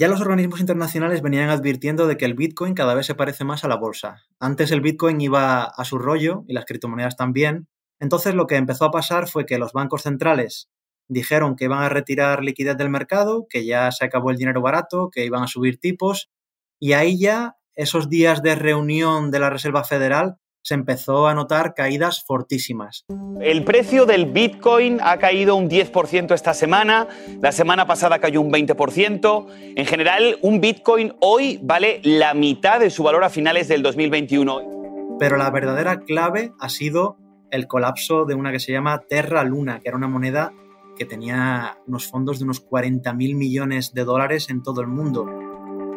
Ya 0.00 0.06
los 0.06 0.20
organismos 0.20 0.60
internacionales 0.60 1.22
venían 1.22 1.50
advirtiendo 1.50 2.06
de 2.06 2.16
que 2.16 2.24
el 2.24 2.34
Bitcoin 2.34 2.74
cada 2.74 2.94
vez 2.94 3.04
se 3.04 3.16
parece 3.16 3.42
más 3.42 3.64
a 3.64 3.68
la 3.68 3.74
bolsa. 3.74 4.22
Antes 4.38 4.70
el 4.70 4.80
Bitcoin 4.80 5.20
iba 5.20 5.64
a 5.64 5.84
su 5.84 5.98
rollo 5.98 6.44
y 6.46 6.52
las 6.52 6.66
criptomonedas 6.66 7.16
también. 7.16 7.66
Entonces 7.98 8.36
lo 8.36 8.46
que 8.46 8.54
empezó 8.54 8.84
a 8.84 8.92
pasar 8.92 9.26
fue 9.26 9.44
que 9.44 9.58
los 9.58 9.72
bancos 9.72 10.02
centrales 10.02 10.68
dijeron 11.08 11.56
que 11.56 11.64
iban 11.64 11.82
a 11.82 11.88
retirar 11.88 12.44
liquidez 12.44 12.76
del 12.76 12.90
mercado, 12.90 13.48
que 13.50 13.66
ya 13.66 13.90
se 13.90 14.04
acabó 14.04 14.30
el 14.30 14.36
dinero 14.36 14.62
barato, 14.62 15.10
que 15.10 15.24
iban 15.24 15.42
a 15.42 15.48
subir 15.48 15.80
tipos 15.80 16.30
y 16.78 16.92
ahí 16.92 17.18
ya 17.18 17.56
esos 17.74 18.08
días 18.08 18.40
de 18.40 18.54
reunión 18.54 19.32
de 19.32 19.40
la 19.40 19.50
Reserva 19.50 19.82
Federal 19.82 20.36
se 20.68 20.74
empezó 20.74 21.26
a 21.26 21.34
notar 21.34 21.72
caídas 21.72 22.22
fortísimas. 22.22 23.06
El 23.40 23.64
precio 23.64 24.04
del 24.04 24.26
Bitcoin 24.26 24.98
ha 25.02 25.16
caído 25.16 25.56
un 25.56 25.70
10% 25.70 26.34
esta 26.34 26.52
semana, 26.52 27.08
la 27.40 27.52
semana 27.52 27.86
pasada 27.86 28.18
cayó 28.18 28.42
un 28.42 28.52
20%. 28.52 29.46
En 29.76 29.86
general, 29.86 30.38
un 30.42 30.60
Bitcoin 30.60 31.14
hoy 31.20 31.58
vale 31.62 32.02
la 32.04 32.34
mitad 32.34 32.80
de 32.80 32.90
su 32.90 33.02
valor 33.02 33.24
a 33.24 33.30
finales 33.30 33.66
del 33.68 33.82
2021. 33.82 35.16
Pero 35.18 35.38
la 35.38 35.50
verdadera 35.50 36.00
clave 36.00 36.52
ha 36.60 36.68
sido 36.68 37.16
el 37.50 37.66
colapso 37.66 38.26
de 38.26 38.34
una 38.34 38.52
que 38.52 38.60
se 38.60 38.72
llama 38.72 39.04
Terra 39.08 39.44
Luna, 39.44 39.80
que 39.80 39.88
era 39.88 39.96
una 39.96 40.06
moneda 40.06 40.52
que 40.98 41.06
tenía 41.06 41.78
unos 41.86 42.10
fondos 42.10 42.40
de 42.40 42.44
unos 42.44 42.60
40 42.60 43.10
mil 43.14 43.36
millones 43.36 43.94
de 43.94 44.04
dólares 44.04 44.50
en 44.50 44.62
todo 44.62 44.82
el 44.82 44.88
mundo. 44.88 45.47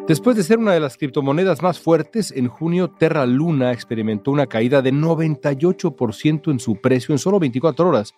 Después 0.08 0.36
de 0.36 0.42
ser 0.42 0.58
una 0.58 0.72
de 0.72 0.80
las 0.80 0.96
criptomonedas 0.96 1.62
más 1.62 1.78
fuertes, 1.78 2.32
en 2.32 2.48
junio 2.48 2.90
Terra 2.90 3.24
Luna 3.24 3.70
experimentó 3.70 4.32
una 4.32 4.48
caída 4.48 4.82
de 4.82 4.92
98% 4.92 6.50
en 6.50 6.58
su 6.58 6.80
precio 6.80 7.14
en 7.14 7.20
solo 7.20 7.38
24 7.38 7.88
horas. 7.88 8.12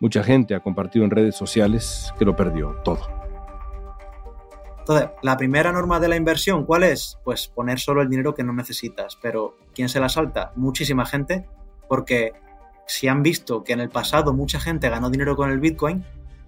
Mucha 0.00 0.24
gente 0.24 0.56
ha 0.56 0.60
compartido 0.60 1.04
en 1.04 1.12
redes 1.12 1.36
sociales 1.36 2.12
que 2.18 2.24
lo 2.24 2.34
perdió 2.34 2.76
todo. 2.84 2.98
Entonces, 4.80 5.10
la 5.22 5.36
primera 5.36 5.70
norma 5.70 6.00
de 6.00 6.08
la 6.08 6.16
inversión, 6.16 6.66
¿cuál 6.66 6.82
es? 6.82 7.16
Pues 7.24 7.46
poner 7.46 7.78
solo 7.78 8.02
el 8.02 8.10
dinero 8.10 8.34
que 8.34 8.42
no 8.42 8.52
necesitas. 8.52 9.16
Pero, 9.22 9.56
¿quién 9.72 9.88
se 9.88 10.00
la 10.00 10.08
salta? 10.08 10.52
Muchísima 10.56 11.06
gente, 11.06 11.46
porque 11.88 12.32
si 12.86 13.06
han 13.06 13.22
visto 13.22 13.62
que 13.62 13.72
en 13.72 13.80
el 13.80 13.88
pasado 13.88 14.34
mucha 14.34 14.58
gente 14.58 14.90
ganó 14.90 15.10
dinero 15.10 15.36
con 15.36 15.50
el 15.50 15.60
Bitcoin, 15.60 16.04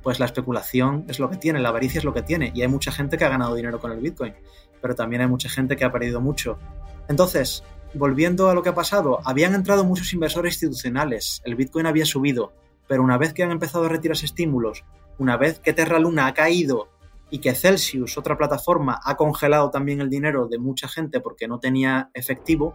pues 0.07 0.21
la 0.21 0.27
especulación 0.27 1.05
es 1.09 1.19
lo 1.19 1.29
que 1.29 1.37
tiene, 1.37 1.59
la 1.59 1.71
avaricia 1.71 1.99
es 1.99 2.05
lo 2.05 2.15
que 2.15 2.23
tiene. 2.23 2.53
Y 2.55 2.63
hay 2.63 2.69
mucha 2.69 2.93
gente 2.93 3.19
que 3.19 3.25
ha 3.25 3.29
ganado 3.29 3.57
dinero 3.57 3.81
con 3.81 3.91
el 3.91 3.99
Bitcoin, 3.99 4.35
pero 4.81 4.95
también 4.95 5.21
hay 5.21 5.27
mucha 5.27 5.49
gente 5.49 5.75
que 5.75 5.85
ha 5.85 5.91
perdido 5.91 6.21
mucho. 6.21 6.61
Entonces, 7.09 7.65
volviendo 7.93 8.49
a 8.49 8.55
lo 8.55 8.63
que 8.63 8.69
ha 8.69 8.75
pasado, 8.77 9.19
habían 9.25 9.53
entrado 9.53 9.85
muchos 9.85 10.13
inversores 10.13 10.55
institucionales, 10.55 11.43
el 11.45 11.57
Bitcoin 11.57 11.87
había 11.87 12.07
subido, 12.07 12.53
pero 12.87 13.03
una 13.03 13.19
vez 13.19 13.35
que 13.35 13.43
han 13.43 13.51
empezado 13.51 13.87
a 13.87 13.89
retirarse 13.89 14.27
estímulos, 14.27 14.85
una 15.19 15.37
vez 15.37 15.59
que 15.59 15.73
Terra 15.73 15.99
Luna 15.99 16.29
ha 16.29 16.35
caído 16.35 16.89
y 17.29 17.41
que 17.41 17.57
Celsius, 17.57 18.17
otra 18.17 18.39
plataforma, 18.39 19.01
ha 19.03 19.17
congelado 19.17 19.71
también 19.71 20.01
el 20.01 20.09
dinero 20.09 20.47
de 20.47 20.61
mucha 20.61 20.87
gente 20.87 21.19
porque 21.19 21.49
no 21.49 21.59
tenía 21.59 22.11
efectivo, 22.15 22.75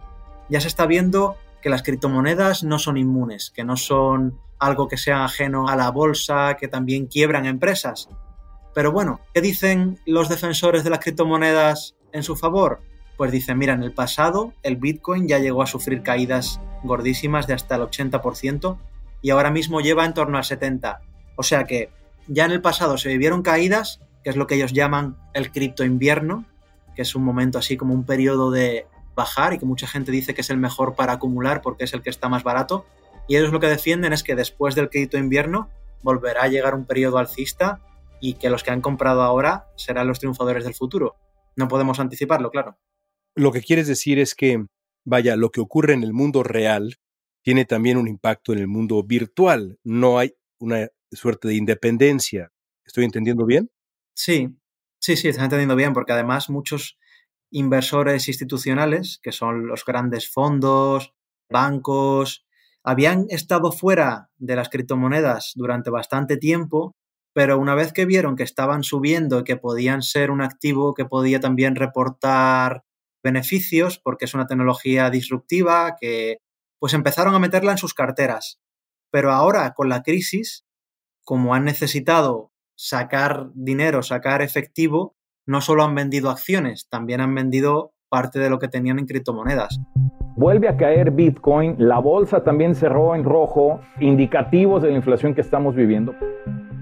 ya 0.50 0.60
se 0.60 0.68
está 0.68 0.84
viendo 0.84 1.36
que 1.62 1.70
las 1.70 1.82
criptomonedas 1.82 2.64
no 2.64 2.78
son 2.78 2.98
inmunes, 2.98 3.52
que 3.54 3.64
no 3.64 3.76
son 3.76 4.38
algo 4.58 4.88
que 4.88 4.98
sea 4.98 5.24
ajeno 5.24 5.68
a 5.68 5.76
la 5.76 5.90
bolsa, 5.90 6.56
que 6.58 6.68
también 6.68 7.06
quiebran 7.06 7.46
empresas. 7.46 8.08
Pero 8.74 8.92
bueno, 8.92 9.20
¿qué 9.32 9.40
dicen 9.40 9.98
los 10.06 10.28
defensores 10.28 10.84
de 10.84 10.90
las 10.90 10.98
criptomonedas 10.98 11.94
en 12.12 12.22
su 12.22 12.36
favor? 12.36 12.80
Pues 13.16 13.30
dicen, 13.30 13.58
mira, 13.58 13.74
en 13.74 13.82
el 13.82 13.92
pasado 13.92 14.52
el 14.62 14.76
Bitcoin 14.76 15.28
ya 15.28 15.38
llegó 15.38 15.62
a 15.62 15.66
sufrir 15.66 16.02
caídas 16.02 16.60
gordísimas 16.82 17.46
de 17.46 17.54
hasta 17.54 17.76
el 17.76 17.82
80% 17.82 18.78
y 19.20 19.30
ahora 19.30 19.50
mismo 19.50 19.80
lleva 19.80 20.04
en 20.04 20.14
torno 20.14 20.38
al 20.38 20.44
70%. 20.44 20.98
O 21.36 21.42
sea 21.42 21.64
que 21.64 21.90
ya 22.26 22.44
en 22.44 22.52
el 22.52 22.60
pasado 22.60 22.98
se 22.98 23.08
vivieron 23.08 23.42
caídas, 23.42 24.00
que 24.22 24.30
es 24.30 24.36
lo 24.36 24.46
que 24.46 24.56
ellos 24.56 24.72
llaman 24.72 25.16
el 25.34 25.50
cripto 25.50 25.84
invierno, 25.84 26.44
que 26.94 27.02
es 27.02 27.14
un 27.14 27.24
momento 27.24 27.58
así 27.58 27.76
como 27.76 27.94
un 27.94 28.04
periodo 28.04 28.50
de 28.50 28.86
bajar 29.14 29.52
y 29.52 29.58
que 29.58 29.66
mucha 29.66 29.86
gente 29.86 30.12
dice 30.12 30.34
que 30.34 30.40
es 30.40 30.50
el 30.50 30.58
mejor 30.58 30.94
para 30.94 31.14
acumular 31.14 31.62
porque 31.62 31.84
es 31.84 31.92
el 31.92 32.02
que 32.02 32.10
está 32.10 32.28
más 32.28 32.42
barato, 32.42 32.86
y 33.28 33.36
ellos 33.36 33.52
lo 33.52 33.60
que 33.60 33.68
defienden 33.68 34.12
es 34.12 34.22
que 34.22 34.34
después 34.34 34.74
del 34.74 34.90
crédito 34.90 35.18
invierno 35.18 35.70
volverá 36.02 36.42
a 36.44 36.48
llegar 36.48 36.74
un 36.74 36.86
periodo 36.86 37.18
alcista 37.18 37.80
y 38.20 38.34
que 38.34 38.50
los 38.50 38.62
que 38.62 38.70
han 38.70 38.80
comprado 38.80 39.22
ahora 39.22 39.66
serán 39.76 40.08
los 40.08 40.18
triunfadores 40.18 40.64
del 40.64 40.74
futuro. 40.74 41.16
No 41.56 41.68
podemos 41.68 42.00
anticiparlo, 42.00 42.50
claro. 42.50 42.78
Lo 43.34 43.52
que 43.52 43.62
quieres 43.62 43.86
decir 43.86 44.18
es 44.18 44.34
que, 44.34 44.64
vaya, 45.04 45.36
lo 45.36 45.50
que 45.50 45.60
ocurre 45.60 45.94
en 45.94 46.02
el 46.02 46.12
mundo 46.12 46.42
real 46.42 46.96
tiene 47.42 47.64
también 47.64 47.96
un 47.96 48.08
impacto 48.08 48.52
en 48.52 48.58
el 48.58 48.68
mundo 48.68 49.02
virtual. 49.02 49.78
No 49.82 50.18
hay 50.18 50.34
una 50.58 50.88
suerte 51.10 51.48
de 51.48 51.54
independencia. 51.54 52.52
¿Estoy 52.84 53.04
entendiendo 53.04 53.44
bien? 53.44 53.70
Sí, 54.14 54.48
sí, 54.98 55.16
sí, 55.16 55.28
estás 55.28 55.44
entendiendo 55.44 55.76
bien, 55.76 55.92
porque 55.92 56.12
además 56.12 56.50
muchos 56.50 56.98
inversores 57.52 58.28
institucionales, 58.28 59.20
que 59.22 59.30
son 59.32 59.66
los 59.66 59.84
grandes 59.84 60.30
fondos, 60.30 61.14
bancos, 61.48 62.44
habían 62.82 63.26
estado 63.28 63.70
fuera 63.70 64.30
de 64.38 64.56
las 64.56 64.68
criptomonedas 64.68 65.52
durante 65.54 65.90
bastante 65.90 66.36
tiempo, 66.36 66.96
pero 67.32 67.58
una 67.58 67.74
vez 67.74 67.92
que 67.92 68.04
vieron 68.04 68.36
que 68.36 68.42
estaban 68.42 68.82
subiendo 68.82 69.40
y 69.40 69.44
que 69.44 69.56
podían 69.56 70.02
ser 70.02 70.30
un 70.30 70.42
activo 70.42 70.94
que 70.94 71.04
podía 71.04 71.40
también 71.40 71.76
reportar 71.76 72.82
beneficios, 73.22 73.98
porque 73.98 74.24
es 74.24 74.34
una 74.34 74.46
tecnología 74.46 75.10
disruptiva, 75.10 75.96
que 76.00 76.38
pues 76.80 76.94
empezaron 76.94 77.34
a 77.34 77.38
meterla 77.38 77.72
en 77.72 77.78
sus 77.78 77.94
carteras. 77.94 78.58
Pero 79.10 79.30
ahora, 79.30 79.72
con 79.74 79.88
la 79.88 80.02
crisis, 80.02 80.64
como 81.24 81.54
han 81.54 81.64
necesitado 81.64 82.50
sacar 82.74 83.50
dinero, 83.54 84.02
sacar 84.02 84.42
efectivo, 84.42 85.14
no 85.46 85.60
solo 85.60 85.84
han 85.84 85.94
vendido 85.94 86.30
acciones, 86.30 86.88
también 86.88 87.20
han 87.20 87.34
vendido 87.34 87.92
parte 88.08 88.38
de 88.38 88.50
lo 88.50 88.58
que 88.58 88.68
tenían 88.68 88.98
en 88.98 89.06
criptomonedas. 89.06 89.80
Vuelve 90.36 90.68
a 90.68 90.76
caer 90.76 91.10
Bitcoin, 91.10 91.76
la 91.78 91.98
bolsa 91.98 92.42
también 92.42 92.74
cerró 92.74 93.14
en 93.14 93.24
rojo, 93.24 93.80
indicativos 94.00 94.82
de 94.82 94.90
la 94.90 94.96
inflación 94.96 95.34
que 95.34 95.40
estamos 95.40 95.74
viviendo. 95.74 96.14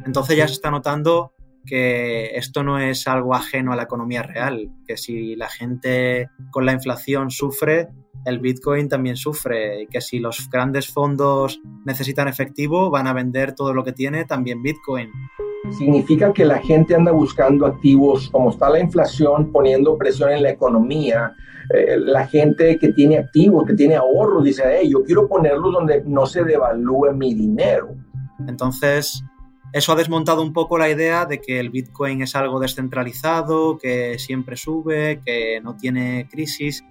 Entonces 0.07 0.37
ya 0.37 0.47
se 0.47 0.55
está 0.55 0.71
notando 0.71 1.33
que 1.67 2.37
esto 2.37 2.63
no 2.63 2.79
es 2.79 3.07
algo 3.07 3.35
ajeno 3.35 3.73
a 3.73 3.77
la 3.77 3.85
economía 3.85 4.23
real, 4.23 4.71
que 4.87 4.97
si 4.97 5.37
la 5.37 5.49
gente 5.49 6.29
con 6.51 6.67
la 6.67 6.73
inflación 6.73 7.31
sufre, 7.31 7.89
el 8.25 8.39
Bitcoin 8.39 8.89
también 8.89 9.17
sufre, 9.17 9.83
y 9.83 9.87
que 9.87 10.01
si 10.01 10.19
los 10.19 10.49
grandes 10.51 10.93
fondos 10.93 11.61
necesitan 11.85 12.29
efectivo, 12.29 12.91
van 12.91 13.07
a 13.07 13.13
vender 13.13 13.55
todo 13.55 13.73
lo 13.73 13.85
que 13.85 13.93
tiene, 13.93 14.25
también 14.25 14.63
Bitcoin. 14.63 15.11
Significa 15.71 16.33
que 16.33 16.45
la 16.45 16.59
gente 16.59 16.95
anda 16.95 17.13
buscando 17.13 17.67
activos, 17.67 18.31
como 18.31 18.51
está 18.51 18.69
la 18.71 18.81
inflación 18.81 19.53
poniendo 19.53 19.97
presión 19.97 20.31
en 20.31 20.43
la 20.43 20.51
economía, 20.51 21.35
eh, 21.73 21.97
la 21.99 22.27
gente 22.27 22.79
que 22.79 22.93
tiene 22.93 23.19
activos, 23.19 23.65
que 23.67 23.75
tiene 23.75 23.95
ahorros, 23.95 24.43
dice, 24.43 24.65
hey, 24.67 24.91
yo 24.91 25.05
quiero 25.05 25.29
ponerlos 25.29 25.73
donde 25.73 26.03
no 26.05 26.27
se 26.27 26.43
devalúe 26.43 27.13
mi 27.13 27.35
dinero. 27.35 27.95
Entonces, 28.49 29.23
eso 29.73 29.93
ha 29.93 29.97
desmontado 29.97 30.43
un 30.43 30.53
poco 30.53 30.79
la 30.79 30.91
idea 30.91 31.27
de 31.27 31.41
que 31.41 31.61
el 31.61 31.71
Bitcoin 31.71 32.23
es 32.23 32.35
algo 32.35 32.61
descentralizado, 32.61 33.79
que 33.79 34.19
siempre 34.19 34.57
sube, 34.57 35.21
que 35.25 35.61
no 35.63 35.77
tiene 35.77 36.29
crisis. 36.31 36.85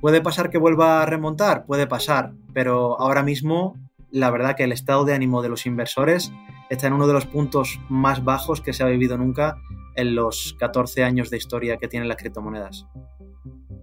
¿Puede 0.00 0.20
pasar 0.20 0.50
que 0.50 0.58
vuelva 0.58 1.02
a 1.02 1.06
remontar? 1.06 1.66
Puede 1.66 1.86
pasar, 1.86 2.32
pero 2.52 3.00
ahora 3.00 3.22
mismo 3.22 3.76
la 4.10 4.30
verdad 4.30 4.56
que 4.56 4.64
el 4.64 4.72
estado 4.72 5.04
de 5.04 5.14
ánimo 5.14 5.42
de 5.42 5.48
los 5.48 5.66
inversores 5.66 6.32
está 6.68 6.86
en 6.86 6.92
uno 6.92 7.06
de 7.06 7.12
los 7.12 7.26
puntos 7.26 7.80
más 7.88 8.24
bajos 8.24 8.60
que 8.60 8.72
se 8.72 8.82
ha 8.82 8.86
vivido 8.86 9.16
nunca 9.18 9.56
en 9.96 10.14
los 10.14 10.56
14 10.58 11.04
años 11.04 11.30
de 11.30 11.36
historia 11.36 11.76
que 11.78 11.88
tienen 11.88 12.08
las 12.08 12.16
criptomonedas. 12.16 12.86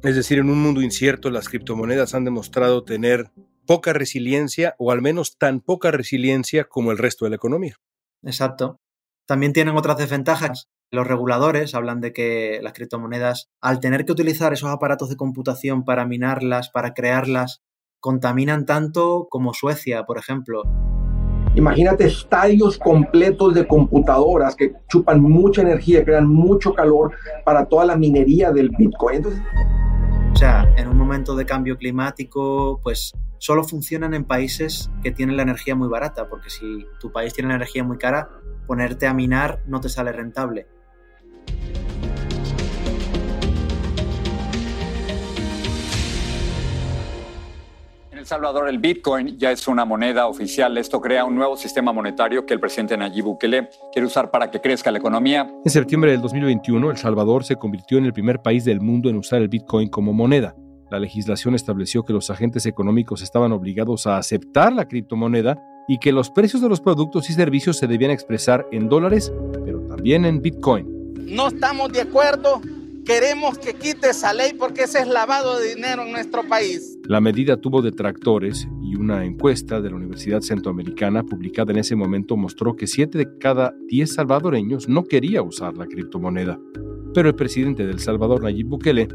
Es 0.03 0.15
decir, 0.15 0.39
en 0.39 0.49
un 0.49 0.61
mundo 0.61 0.81
incierto, 0.81 1.29
las 1.29 1.49
criptomonedas 1.49 2.13
han 2.13 2.23
demostrado 2.23 2.83
tener 2.83 3.31
poca 3.65 3.93
resiliencia 3.93 4.75
o 4.77 4.91
al 4.91 5.01
menos 5.01 5.37
tan 5.37 5.59
poca 5.59 5.91
resiliencia 5.91 6.63
como 6.63 6.91
el 6.91 6.97
resto 6.97 7.25
de 7.25 7.31
la 7.31 7.35
economía. 7.35 7.75
Exacto. 8.27 8.81
También 9.25 9.53
tienen 9.53 9.77
otras 9.77 9.97
desventajas. 9.97 10.67
Los 10.91 11.07
reguladores 11.07 11.73
hablan 11.75 12.01
de 12.01 12.11
que 12.11 12.59
las 12.61 12.73
criptomonedas, 12.73 13.47
al 13.61 13.79
tener 13.79 14.05
que 14.05 14.11
utilizar 14.11 14.51
esos 14.53 14.69
aparatos 14.69 15.09
de 15.09 15.15
computación 15.15 15.85
para 15.85 16.05
minarlas, 16.05 16.69
para 16.69 16.93
crearlas, 16.93 17.61
contaminan 18.01 18.65
tanto 18.65 19.27
como 19.29 19.53
Suecia, 19.53 20.03
por 20.03 20.17
ejemplo. 20.17 20.63
Imagínate 21.55 22.05
estadios 22.05 22.77
completos 22.77 23.53
de 23.53 23.65
computadoras 23.65 24.55
que 24.55 24.73
chupan 24.89 25.21
mucha 25.21 25.61
energía, 25.61 26.03
crean 26.03 26.27
mucho 26.27 26.73
calor 26.73 27.13
para 27.45 27.65
toda 27.65 27.85
la 27.85 27.95
minería 27.95 28.51
del 28.51 28.69
Bitcoin. 28.77 29.23
O 30.37 30.39
sea, 30.39 30.71
en 30.77 30.87
un 30.87 30.95
momento 30.95 31.35
de 31.35 31.47
cambio 31.47 31.79
climático, 31.79 32.79
pues 32.83 33.15
solo 33.39 33.63
funcionan 33.63 34.13
en 34.13 34.23
países 34.23 34.91
que 35.01 35.09
tienen 35.09 35.35
la 35.35 35.41
energía 35.41 35.73
muy 35.73 35.87
barata, 35.87 36.29
porque 36.29 36.51
si 36.51 36.85
tu 36.99 37.11
país 37.11 37.33
tiene 37.33 37.49
la 37.49 37.55
energía 37.55 37.83
muy 37.83 37.97
cara, 37.97 38.29
ponerte 38.67 39.07
a 39.07 39.15
minar 39.15 39.63
no 39.65 39.81
te 39.81 39.89
sale 39.89 40.11
rentable. 40.11 40.67
Salvador, 48.27 48.67
el 48.67 48.77
Bitcoin 48.77 49.37
ya 49.37 49.51
es 49.51 49.69
una 49.69 49.85
moneda 49.85 50.27
oficial. 50.27 50.77
Esto 50.77 50.99
crea 50.99 51.23
un 51.23 51.35
nuevo 51.35 51.55
sistema 51.55 51.93
monetario 51.93 52.45
que 52.45 52.53
el 52.53 52.59
presidente 52.59 52.97
Nayib 52.97 53.23
Bukele 53.23 53.69
quiere 53.93 54.05
usar 54.05 54.29
para 54.29 54.51
que 54.51 54.59
crezca 54.59 54.91
la 54.91 54.97
economía. 54.97 55.49
En 55.63 55.71
septiembre 55.71 56.11
del 56.11 56.19
2021, 56.19 56.91
El 56.91 56.97
Salvador 56.97 57.45
se 57.45 57.55
convirtió 57.55 57.97
en 57.97 58.03
el 58.03 58.11
primer 58.11 58.41
país 58.41 58.65
del 58.65 58.81
mundo 58.81 59.09
en 59.09 59.15
usar 59.15 59.41
el 59.41 59.47
Bitcoin 59.47 59.87
como 59.87 60.11
moneda. 60.11 60.55
La 60.91 60.99
legislación 60.99 61.55
estableció 61.55 62.03
que 62.03 62.11
los 62.11 62.29
agentes 62.29 62.65
económicos 62.65 63.21
estaban 63.21 63.53
obligados 63.53 64.07
a 64.07 64.17
aceptar 64.17 64.73
la 64.73 64.89
criptomoneda 64.89 65.57
y 65.87 65.97
que 65.97 66.11
los 66.11 66.29
precios 66.29 66.61
de 66.61 66.67
los 66.67 66.81
productos 66.81 67.29
y 67.29 67.33
servicios 67.33 67.77
se 67.77 67.87
debían 67.87 68.11
expresar 68.11 68.67
en 68.73 68.89
dólares, 68.89 69.31
pero 69.63 69.79
también 69.87 70.25
en 70.25 70.41
Bitcoin. 70.41 71.13
No 71.15 71.47
estamos 71.47 71.93
de 71.93 72.01
acuerdo 72.01 72.61
Queremos 73.07 73.57
que 73.57 73.73
quite 73.73 74.09
esa 74.09 74.33
ley 74.33 74.51
porque 74.51 74.83
ese 74.83 74.99
es 74.99 75.07
lavado 75.07 75.57
de 75.57 75.75
dinero 75.75 76.03
en 76.03 76.11
nuestro 76.11 76.45
país. 76.45 76.99
La 77.05 77.21
medida 77.21 77.55
tuvo 77.55 77.81
detractores 77.81 78.67
y 78.83 78.97
una 78.97 79.23
encuesta 79.23 79.79
de 79.79 79.89
la 79.89 79.95
Universidad 79.95 80.41
Centroamericana 80.41 81.23
publicada 81.23 81.71
en 81.71 81.77
ese 81.77 81.95
momento 81.95 82.35
mostró 82.35 82.75
que 82.75 82.85
7 82.85 83.17
de 83.17 83.37
cada 83.37 83.73
10 83.87 84.13
salvadoreños 84.13 84.89
no 84.89 85.05
quería 85.05 85.41
usar 85.41 85.77
la 85.77 85.85
criptomoneda. 85.85 86.59
Pero 87.13 87.29
el 87.29 87.35
presidente 87.35 87.87
del 87.87 88.01
Salvador, 88.01 88.43
Nayib 88.43 88.67
Bukele, 88.67 89.07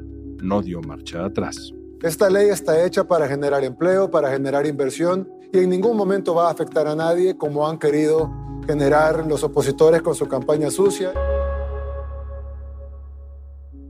no 0.42 0.62
dio 0.62 0.80
marcha 0.80 1.26
atrás. 1.26 1.74
Esta 2.02 2.30
ley 2.30 2.48
está 2.48 2.86
hecha 2.86 3.06
para 3.06 3.28
generar 3.28 3.62
empleo, 3.62 4.10
para 4.10 4.30
generar 4.30 4.64
inversión 4.64 5.28
y 5.52 5.58
en 5.58 5.68
ningún 5.68 5.98
momento 5.98 6.34
va 6.34 6.48
a 6.48 6.52
afectar 6.52 6.86
a 6.86 6.96
nadie 6.96 7.36
como 7.36 7.68
han 7.68 7.78
querido 7.78 8.32
generar 8.66 9.26
los 9.26 9.44
opositores 9.44 10.00
con 10.00 10.14
su 10.14 10.26
campaña 10.28 10.70
sucia 10.70 11.12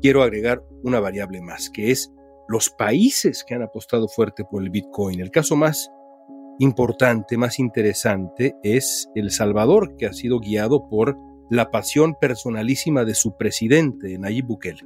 quiero 0.02 0.22
agregar 0.22 0.62
una 0.82 1.00
variable 1.00 1.40
más, 1.40 1.70
que 1.70 1.90
es 1.92 2.12
los 2.48 2.68
países 2.70 3.44
que 3.46 3.54
han 3.54 3.62
apostado 3.62 4.08
fuerte 4.08 4.44
por 4.44 4.62
el 4.62 4.70
Bitcoin. 4.70 5.20
El 5.20 5.30
caso 5.30 5.56
más 5.56 5.90
importante, 6.58 7.38
más 7.38 7.58
interesante, 7.58 8.56
es 8.62 9.08
El 9.14 9.30
Salvador, 9.30 9.96
que 9.96 10.06
ha 10.06 10.12
sido 10.12 10.40
guiado 10.40 10.88
por 10.88 11.16
la 11.50 11.70
pasión 11.70 12.16
personalísima 12.20 13.04
de 13.04 13.14
su 13.14 13.36
presidente, 13.36 14.18
Nayib 14.18 14.46
Bukele. 14.46 14.80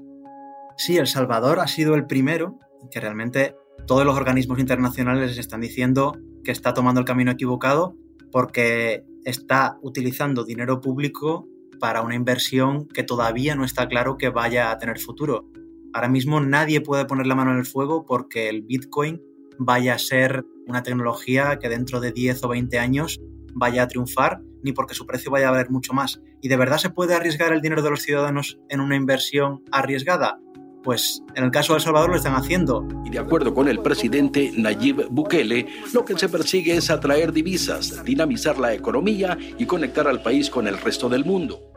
Sí, 0.76 0.98
El 0.98 1.06
Salvador 1.06 1.60
ha 1.60 1.66
sido 1.66 1.94
el 1.94 2.06
primero 2.06 2.58
que 2.90 3.00
realmente 3.00 3.56
todos 3.86 4.04
los 4.04 4.16
organismos 4.16 4.58
internacionales 4.58 5.38
están 5.38 5.60
diciendo 5.60 6.16
que 6.44 6.52
está 6.52 6.74
tomando 6.74 7.00
el 7.00 7.06
camino 7.06 7.30
equivocado 7.30 7.96
porque 8.30 9.04
está 9.24 9.78
utilizando 9.82 10.44
dinero 10.44 10.80
público 10.80 11.48
para 11.78 12.02
una 12.02 12.14
inversión 12.14 12.86
que 12.88 13.02
todavía 13.02 13.54
no 13.54 13.64
está 13.64 13.88
claro 13.88 14.16
que 14.16 14.28
vaya 14.28 14.70
a 14.70 14.78
tener 14.78 14.98
futuro. 14.98 15.46
Ahora 15.92 16.08
mismo 16.08 16.40
nadie 16.40 16.80
puede 16.80 17.06
poner 17.06 17.26
la 17.26 17.34
mano 17.34 17.52
en 17.52 17.58
el 17.58 17.66
fuego 17.66 18.04
porque 18.04 18.48
el 18.48 18.62
Bitcoin 18.62 19.22
vaya 19.58 19.94
a 19.94 19.98
ser 19.98 20.44
una 20.66 20.82
tecnología 20.82 21.58
que 21.58 21.68
dentro 21.68 22.00
de 22.00 22.12
10 22.12 22.44
o 22.44 22.48
20 22.48 22.78
años 22.78 23.20
vaya 23.54 23.84
a 23.84 23.88
triunfar, 23.88 24.42
ni 24.62 24.72
porque 24.72 24.94
su 24.94 25.06
precio 25.06 25.30
vaya 25.30 25.48
a 25.48 25.52
valer 25.52 25.70
mucho 25.70 25.94
más. 25.94 26.20
¿Y 26.42 26.48
de 26.48 26.56
verdad 26.56 26.78
se 26.78 26.90
puede 26.90 27.14
arriesgar 27.14 27.52
el 27.52 27.62
dinero 27.62 27.82
de 27.82 27.90
los 27.90 28.02
ciudadanos 28.02 28.58
en 28.68 28.80
una 28.80 28.96
inversión 28.96 29.62
arriesgada? 29.72 30.38
Pues 30.86 31.20
en 31.34 31.42
el 31.42 31.50
caso 31.50 31.72
de 31.72 31.78
El 31.78 31.82
Salvador 31.82 32.10
lo 32.10 32.16
están 32.16 32.36
haciendo. 32.36 32.86
Y 33.04 33.10
de 33.10 33.18
acuerdo 33.18 33.52
con 33.52 33.66
el 33.66 33.82
presidente 33.82 34.52
Nayib 34.56 35.08
Bukele, 35.10 35.66
lo 35.92 36.04
que 36.04 36.16
se 36.16 36.28
persigue 36.28 36.76
es 36.76 36.90
atraer 36.90 37.32
divisas, 37.32 38.04
dinamizar 38.04 38.56
la 38.60 38.72
economía 38.72 39.36
y 39.58 39.66
conectar 39.66 40.06
al 40.06 40.22
país 40.22 40.48
con 40.48 40.68
el 40.68 40.78
resto 40.78 41.08
del 41.08 41.24
mundo. 41.24 41.72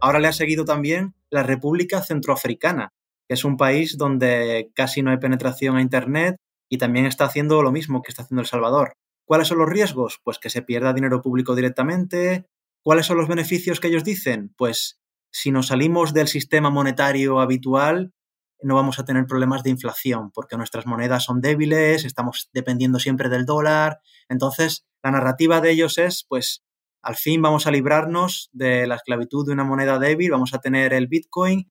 Ahora 0.00 0.18
le 0.18 0.28
ha 0.28 0.32
seguido 0.32 0.64
también 0.64 1.14
la 1.28 1.42
República 1.42 2.00
Centroafricana, 2.00 2.94
que 3.28 3.34
es 3.34 3.44
un 3.44 3.58
país 3.58 3.98
donde 3.98 4.70
casi 4.74 5.02
no 5.02 5.10
hay 5.10 5.18
penetración 5.18 5.76
a 5.76 5.82
Internet 5.82 6.36
y 6.70 6.78
también 6.78 7.04
está 7.04 7.26
haciendo 7.26 7.62
lo 7.62 7.70
mismo 7.70 8.00
que 8.00 8.12
está 8.12 8.22
haciendo 8.22 8.40
El 8.40 8.48
Salvador. 8.48 8.94
¿Cuáles 9.26 9.48
son 9.48 9.58
los 9.58 9.68
riesgos? 9.68 10.20
Pues 10.24 10.38
que 10.38 10.48
se 10.48 10.62
pierda 10.62 10.94
dinero 10.94 11.20
público 11.20 11.54
directamente. 11.54 12.46
¿Cuáles 12.82 13.04
son 13.04 13.18
los 13.18 13.28
beneficios 13.28 13.78
que 13.78 13.88
ellos 13.88 14.04
dicen? 14.04 14.54
Pues 14.56 14.98
si 15.30 15.50
nos 15.50 15.66
salimos 15.66 16.14
del 16.14 16.28
sistema 16.28 16.70
monetario 16.70 17.38
habitual, 17.38 18.14
no 18.62 18.74
vamos 18.74 18.98
a 18.98 19.04
tener 19.04 19.26
problemas 19.26 19.62
de 19.62 19.70
inflación, 19.70 20.30
porque 20.32 20.56
nuestras 20.56 20.86
monedas 20.86 21.24
son 21.24 21.40
débiles, 21.40 22.04
estamos 22.04 22.50
dependiendo 22.52 22.98
siempre 22.98 23.28
del 23.28 23.44
dólar. 23.44 24.00
Entonces, 24.28 24.86
la 25.02 25.10
narrativa 25.10 25.60
de 25.60 25.70
ellos 25.70 25.98
es, 25.98 26.24
pues, 26.28 26.62
al 27.02 27.16
fin 27.16 27.42
vamos 27.42 27.66
a 27.66 27.70
librarnos 27.70 28.48
de 28.52 28.86
la 28.86 28.94
esclavitud 28.94 29.46
de 29.46 29.52
una 29.52 29.64
moneda 29.64 29.98
débil, 29.98 30.30
vamos 30.30 30.54
a 30.54 30.60
tener 30.60 30.92
el 30.92 31.08
Bitcoin 31.08 31.70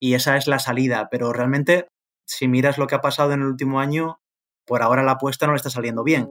y 0.00 0.14
esa 0.14 0.36
es 0.36 0.46
la 0.46 0.60
salida. 0.60 1.08
Pero 1.10 1.32
realmente, 1.32 1.88
si 2.24 2.46
miras 2.46 2.78
lo 2.78 2.86
que 2.86 2.94
ha 2.94 3.00
pasado 3.00 3.32
en 3.32 3.40
el 3.40 3.48
último 3.48 3.80
año, 3.80 4.20
por 4.64 4.82
ahora 4.82 5.02
la 5.02 5.12
apuesta 5.12 5.46
no 5.46 5.52
le 5.52 5.56
está 5.56 5.70
saliendo 5.70 6.04
bien. 6.04 6.30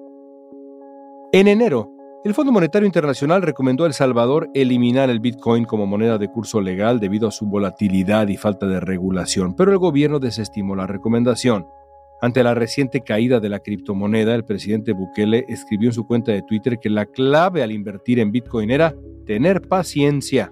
En 1.34 1.50
enero, 1.50 1.97
el 2.24 2.34
Fondo 2.34 2.52
Monetario 2.52 2.86
Internacional 2.86 3.42
recomendó 3.42 3.84
a 3.84 3.88
El 3.88 3.94
Salvador 3.94 4.50
eliminar 4.54 5.10
el 5.10 5.20
Bitcoin 5.20 5.66
como 5.66 5.86
moneda 5.86 6.18
de 6.18 6.28
curso 6.30 6.60
legal 6.60 7.00
debido 7.00 7.28
a 7.28 7.32
su 7.32 7.46
volatilidad 7.46 8.28
y 8.28 8.38
falta 8.38 8.66
de 8.66 8.80
regulación, 8.80 9.56
pero 9.56 9.72
el 9.72 9.78
gobierno 9.78 10.20
desestimó 10.20 10.76
la 10.76 10.88
recomendación. 10.88 11.68
Ante 12.20 12.44
la 12.44 12.56
reciente 12.56 13.02
caída 13.02 13.40
de 13.40 13.50
la 13.50 13.60
criptomoneda, 13.60 14.34
el 14.34 14.44
presidente 14.44 14.94
Bukele 14.94 15.46
escribió 15.48 15.90
en 15.90 15.94
su 15.94 16.08
cuenta 16.08 16.32
de 16.32 16.42
Twitter 16.42 16.80
que 16.80 16.90
la 16.90 17.06
clave 17.06 17.62
al 17.62 17.72
invertir 17.72 18.20
en 18.20 18.32
Bitcoin 18.32 18.72
era 18.72 18.96
tener 19.26 19.62
paciencia. 19.62 20.52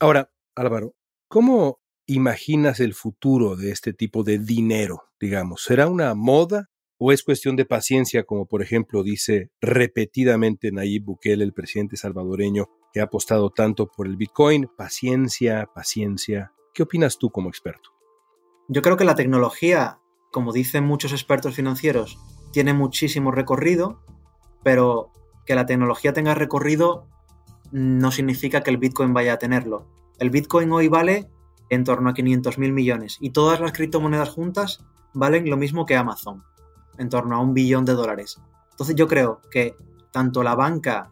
Ahora, 0.00 0.30
Álvaro, 0.56 0.94
¿cómo 1.28 1.80
imaginas 2.06 2.80
el 2.80 2.94
futuro 2.94 3.54
de 3.54 3.70
este 3.70 3.92
tipo 3.92 4.24
de 4.24 4.38
dinero, 4.38 5.02
digamos? 5.20 5.62
¿Será 5.62 5.86
una 5.86 6.14
moda 6.14 6.71
¿O 7.04 7.10
es 7.10 7.24
cuestión 7.24 7.56
de 7.56 7.64
paciencia, 7.64 8.22
como 8.22 8.46
por 8.46 8.62
ejemplo 8.62 9.02
dice 9.02 9.50
repetidamente 9.60 10.70
Nayib 10.70 11.06
Bukele, 11.06 11.42
el 11.42 11.52
presidente 11.52 11.96
salvadoreño, 11.96 12.66
que 12.92 13.00
ha 13.00 13.04
apostado 13.06 13.50
tanto 13.50 13.88
por 13.88 14.06
el 14.06 14.16
Bitcoin? 14.16 14.68
Paciencia, 14.76 15.68
paciencia. 15.74 16.52
¿Qué 16.72 16.84
opinas 16.84 17.18
tú 17.18 17.30
como 17.30 17.48
experto? 17.48 17.90
Yo 18.68 18.82
creo 18.82 18.96
que 18.96 19.04
la 19.04 19.16
tecnología, 19.16 19.98
como 20.30 20.52
dicen 20.52 20.84
muchos 20.84 21.10
expertos 21.10 21.56
financieros, 21.56 22.20
tiene 22.52 22.72
muchísimo 22.72 23.32
recorrido, 23.32 24.00
pero 24.62 25.10
que 25.44 25.56
la 25.56 25.66
tecnología 25.66 26.12
tenga 26.12 26.36
recorrido 26.36 27.08
no 27.72 28.12
significa 28.12 28.62
que 28.62 28.70
el 28.70 28.78
Bitcoin 28.78 29.12
vaya 29.12 29.32
a 29.32 29.38
tenerlo. 29.40 29.88
El 30.20 30.30
Bitcoin 30.30 30.70
hoy 30.70 30.86
vale 30.86 31.28
en 31.68 31.82
torno 31.82 32.10
a 32.10 32.14
500 32.14 32.58
mil 32.58 32.72
millones 32.72 33.18
y 33.20 33.30
todas 33.30 33.58
las 33.58 33.72
criptomonedas 33.72 34.30
juntas 34.30 34.84
valen 35.14 35.50
lo 35.50 35.56
mismo 35.56 35.84
que 35.84 35.96
Amazon 35.96 36.44
en 37.02 37.10
torno 37.10 37.36
a 37.36 37.40
un 37.40 37.52
billón 37.52 37.84
de 37.84 37.92
dólares. 37.92 38.40
Entonces 38.70 38.96
yo 38.96 39.06
creo 39.06 39.42
que 39.50 39.76
tanto 40.12 40.42
la 40.42 40.54
banca 40.54 41.10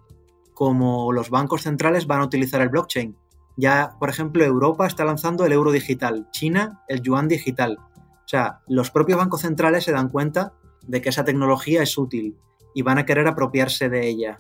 como 0.55 1.13
los 1.13 1.31
bancos 1.31 1.63
centrales 1.63 2.07
van 2.07 2.21
a 2.21 2.25
utilizar 2.25 2.61
el 2.61 2.69
blockchain. 2.69 3.17
Ya, 3.57 3.97
por 3.99 4.09
ejemplo, 4.09 4.45
Europa 4.45 4.87
está 4.87 5.05
lanzando 5.05 5.45
el 5.45 5.53
euro 5.53 5.73
digital, 5.73 6.29
China 6.31 6.83
el 6.89 7.03
yuan 7.03 7.29
digital. 7.29 7.79
O 7.79 8.29
sea, 8.29 8.61
los 8.69 8.91
propios 8.91 9.19
bancos 9.19 9.43
centrales 9.43 9.85
se 9.85 9.93
dan 9.93 10.09
cuenta 10.09 10.53
de 10.87 11.03
que 11.03 11.09
esa 11.09 11.25
tecnología 11.25 11.83
es 11.83 11.99
útil 11.99 12.37
y 12.75 12.83
van 12.83 12.99
a 12.99 13.05
querer 13.05 13.27
apropiarse 13.27 13.89
de 13.89 14.09
ella. 14.09 14.39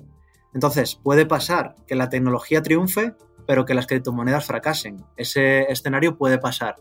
Entonces, 0.54 0.94
puede 0.94 1.26
pasar 1.26 1.74
que 1.86 1.94
la 1.94 2.08
tecnología 2.08 2.62
triunfe, 2.62 3.14
pero 3.46 3.64
que 3.64 3.74
las 3.74 3.86
criptomonedas 3.86 4.46
fracasen. 4.46 5.04
Ese 5.16 5.62
escenario 5.72 6.16
puede 6.16 6.38
pasar. 6.38 6.76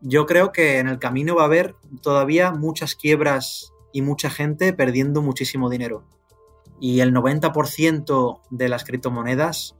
Yo 0.00 0.26
creo 0.26 0.52
que 0.52 0.78
en 0.78 0.88
el 0.88 0.98
camino 0.98 1.34
va 1.34 1.42
a 1.42 1.46
haber 1.46 1.74
todavía 2.02 2.52
muchas 2.52 2.94
quiebras 2.94 3.72
y 3.96 4.02
mucha 4.02 4.28
gente 4.28 4.74
perdiendo 4.74 5.22
muchísimo 5.22 5.70
dinero. 5.70 6.04
Y 6.78 7.00
el 7.00 7.14
90% 7.14 8.42
de 8.50 8.68
las 8.68 8.84
criptomonedas 8.84 9.74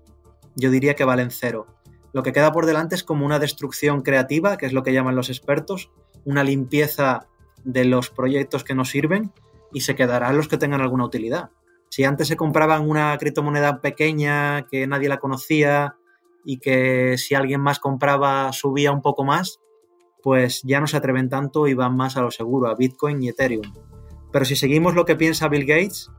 yo 0.55 0.71
diría 0.71 0.95
que 0.95 1.05
valen 1.05 1.31
cero. 1.31 1.67
Lo 2.15 2.23
que 2.23 2.33
queda 2.33 2.51
por 2.51 2.65
delante 2.65 2.95
es 2.95 3.05
como 3.05 3.27
una 3.27 3.39
destrucción 3.39 4.01
creativa, 4.01 4.57
que 4.57 4.65
es 4.65 4.73
lo 4.73 4.83
que 4.83 4.95
llaman 4.95 5.17
los 5.17 5.29
expertos, 5.29 5.91
una 6.25 6.45
limpieza 6.45 7.27
de 7.63 7.85
los 7.85 8.09
proyectos 8.09 8.65
que 8.65 8.75
no 8.75 8.87
sirven 8.87 9.35
y 9.71 9.83
se 9.83 9.95
quedarán 9.95 10.39
los 10.39 10.49
que 10.49 10.57
tengan 10.57 10.81
alguna 10.81 11.05
utilidad. 11.05 11.51
Si 11.91 12.05
antes 12.05 12.29
se 12.29 12.39
compraban 12.39 12.89
una 12.89 13.19
criptomoneda 13.19 13.83
pequeña 13.83 14.67
que 14.67 14.87
nadie 14.87 15.11
la 15.11 15.19
conocía 15.19 15.97
y 16.43 16.57
que 16.57 17.19
si 17.19 17.35
alguien 17.35 17.61
más 17.61 17.81
compraba 17.81 18.51
subía 18.55 18.93
un 18.93 19.03
poco 19.03 19.25
más, 19.25 19.61
pues 20.23 20.63
ya 20.63 20.81
no 20.81 20.87
se 20.87 20.97
atreven 20.97 21.29
tanto 21.29 21.69
y 21.69 21.75
van 21.75 21.95
más 21.95 22.17
a 22.17 22.23
lo 22.23 22.31
seguro, 22.31 22.71
a 22.71 22.75
Bitcoin 22.77 23.23
y 23.23 23.29
Ethereum. 23.29 23.75
Pero 24.37 24.45
si 24.45 24.55
seguimos 24.55 24.95
lo 24.95 25.07
que 25.07 25.17
piensa 25.17 25.49
Bill 25.49 25.65
Gates, 25.65 26.11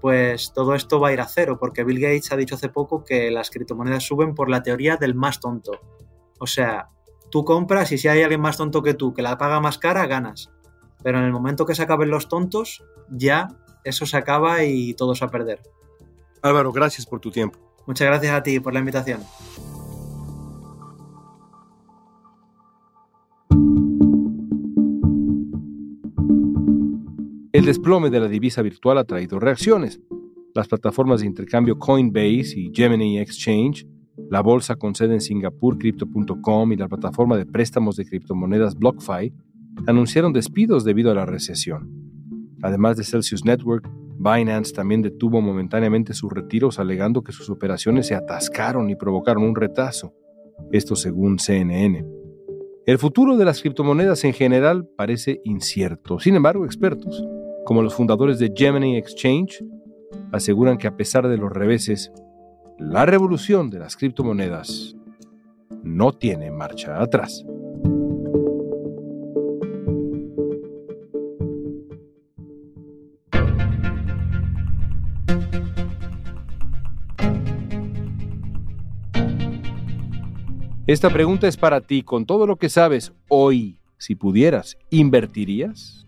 pues 0.00 0.54
todo 0.54 0.74
esto 0.74 1.00
va 1.00 1.08
a 1.08 1.12
ir 1.12 1.20
a 1.20 1.28
cero, 1.28 1.58
porque 1.60 1.84
Bill 1.84 2.00
Gates 2.00 2.32
ha 2.32 2.36
dicho 2.38 2.54
hace 2.54 2.70
poco 2.70 3.04
que 3.04 3.30
las 3.30 3.50
criptomonedas 3.50 4.04
suben 4.04 4.34
por 4.34 4.48
la 4.48 4.62
teoría 4.62 4.96
del 4.96 5.14
más 5.14 5.38
tonto. 5.38 5.72
O 6.38 6.46
sea, 6.46 6.88
tú 7.30 7.44
compras 7.44 7.92
y 7.92 7.98
si 7.98 8.08
hay 8.08 8.22
alguien 8.22 8.40
más 8.40 8.56
tonto 8.56 8.82
que 8.82 8.94
tú 8.94 9.12
que 9.12 9.20
la 9.20 9.36
paga 9.36 9.60
más 9.60 9.76
cara, 9.76 10.06
ganas. 10.06 10.50
Pero 11.02 11.18
en 11.18 11.24
el 11.24 11.30
momento 11.30 11.66
que 11.66 11.74
se 11.74 11.82
acaben 11.82 12.08
los 12.08 12.30
tontos, 12.30 12.82
ya 13.10 13.48
eso 13.84 14.06
se 14.06 14.16
acaba 14.16 14.64
y 14.64 14.94
todos 14.94 15.20
a 15.20 15.28
perder. 15.28 15.60
Álvaro, 16.40 16.72
gracias 16.72 17.04
por 17.04 17.20
tu 17.20 17.30
tiempo. 17.30 17.58
Muchas 17.86 18.06
gracias 18.06 18.32
a 18.32 18.42
ti 18.42 18.60
por 18.60 18.72
la 18.72 18.78
invitación. 18.78 19.20
El 27.58 27.64
desplome 27.64 28.08
de 28.08 28.20
la 28.20 28.28
divisa 28.28 28.62
virtual 28.62 28.98
ha 28.98 29.04
traído 29.04 29.40
reacciones. 29.40 30.00
Las 30.54 30.68
plataformas 30.68 31.22
de 31.22 31.26
intercambio 31.26 31.76
Coinbase 31.76 32.54
y 32.56 32.70
Gemini 32.72 33.18
Exchange, 33.18 33.84
la 34.30 34.42
bolsa 34.42 34.76
con 34.76 34.94
sede 34.94 35.14
en 35.14 35.20
Singapur 35.20 35.76
Crypto.com 35.76 36.72
y 36.72 36.76
la 36.76 36.86
plataforma 36.86 37.36
de 37.36 37.46
préstamos 37.46 37.96
de 37.96 38.04
criptomonedas 38.04 38.76
BlockFi 38.76 39.32
anunciaron 39.88 40.32
despidos 40.32 40.84
debido 40.84 41.10
a 41.10 41.16
la 41.16 41.26
recesión. 41.26 41.90
Además 42.62 42.96
de 42.96 43.02
Celsius 43.02 43.44
Network, 43.44 43.90
Binance 44.18 44.72
también 44.72 45.02
detuvo 45.02 45.40
momentáneamente 45.40 46.14
sus 46.14 46.32
retiros 46.32 46.78
alegando 46.78 47.24
que 47.24 47.32
sus 47.32 47.50
operaciones 47.50 48.06
se 48.06 48.14
atascaron 48.14 48.88
y 48.88 48.94
provocaron 48.94 49.42
un 49.42 49.56
retraso. 49.56 50.14
Esto 50.70 50.94
según 50.94 51.40
CNN. 51.40 52.06
El 52.86 52.98
futuro 52.98 53.36
de 53.36 53.44
las 53.44 53.60
criptomonedas 53.60 54.22
en 54.22 54.32
general 54.32 54.88
parece 54.96 55.40
incierto. 55.42 56.20
Sin 56.20 56.36
embargo, 56.36 56.64
expertos, 56.64 57.24
como 57.68 57.82
los 57.82 57.94
fundadores 57.94 58.38
de 58.38 58.50
Gemini 58.56 58.96
Exchange, 58.96 59.62
aseguran 60.32 60.78
que 60.78 60.86
a 60.86 60.96
pesar 60.96 61.28
de 61.28 61.36
los 61.36 61.52
reveses, 61.52 62.10
la 62.78 63.04
revolución 63.04 63.68
de 63.68 63.78
las 63.78 63.94
criptomonedas 63.94 64.96
no 65.82 66.14
tiene 66.14 66.50
marcha 66.50 66.98
atrás. 66.98 67.44
Esta 80.86 81.10
pregunta 81.10 81.46
es 81.46 81.58
para 81.58 81.82
ti. 81.82 82.02
Con 82.02 82.24
todo 82.24 82.46
lo 82.46 82.56
que 82.56 82.70
sabes 82.70 83.12
hoy, 83.28 83.78
si 83.98 84.14
pudieras, 84.14 84.78
¿invertirías 84.88 86.07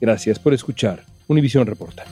Gracias 0.00 0.38
por 0.38 0.54
escuchar 0.54 1.02
Univisión 1.26 1.66
Reporta. 1.66 2.04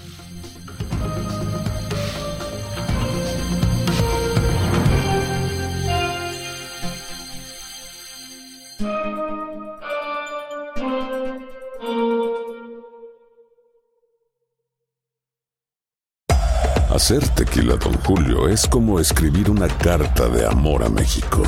Hacer 16.96 17.28
tequila, 17.28 17.76
Don 17.76 17.92
Julio, 18.04 18.48
es 18.48 18.66
como 18.66 18.98
escribir 18.98 19.50
una 19.50 19.68
carta 19.68 20.30
de 20.30 20.46
amor 20.46 20.82
a 20.82 20.88
México. 20.88 21.42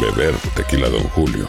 Beber 0.00 0.34
tequila, 0.56 0.88
Don 0.88 1.04
Julio, 1.10 1.48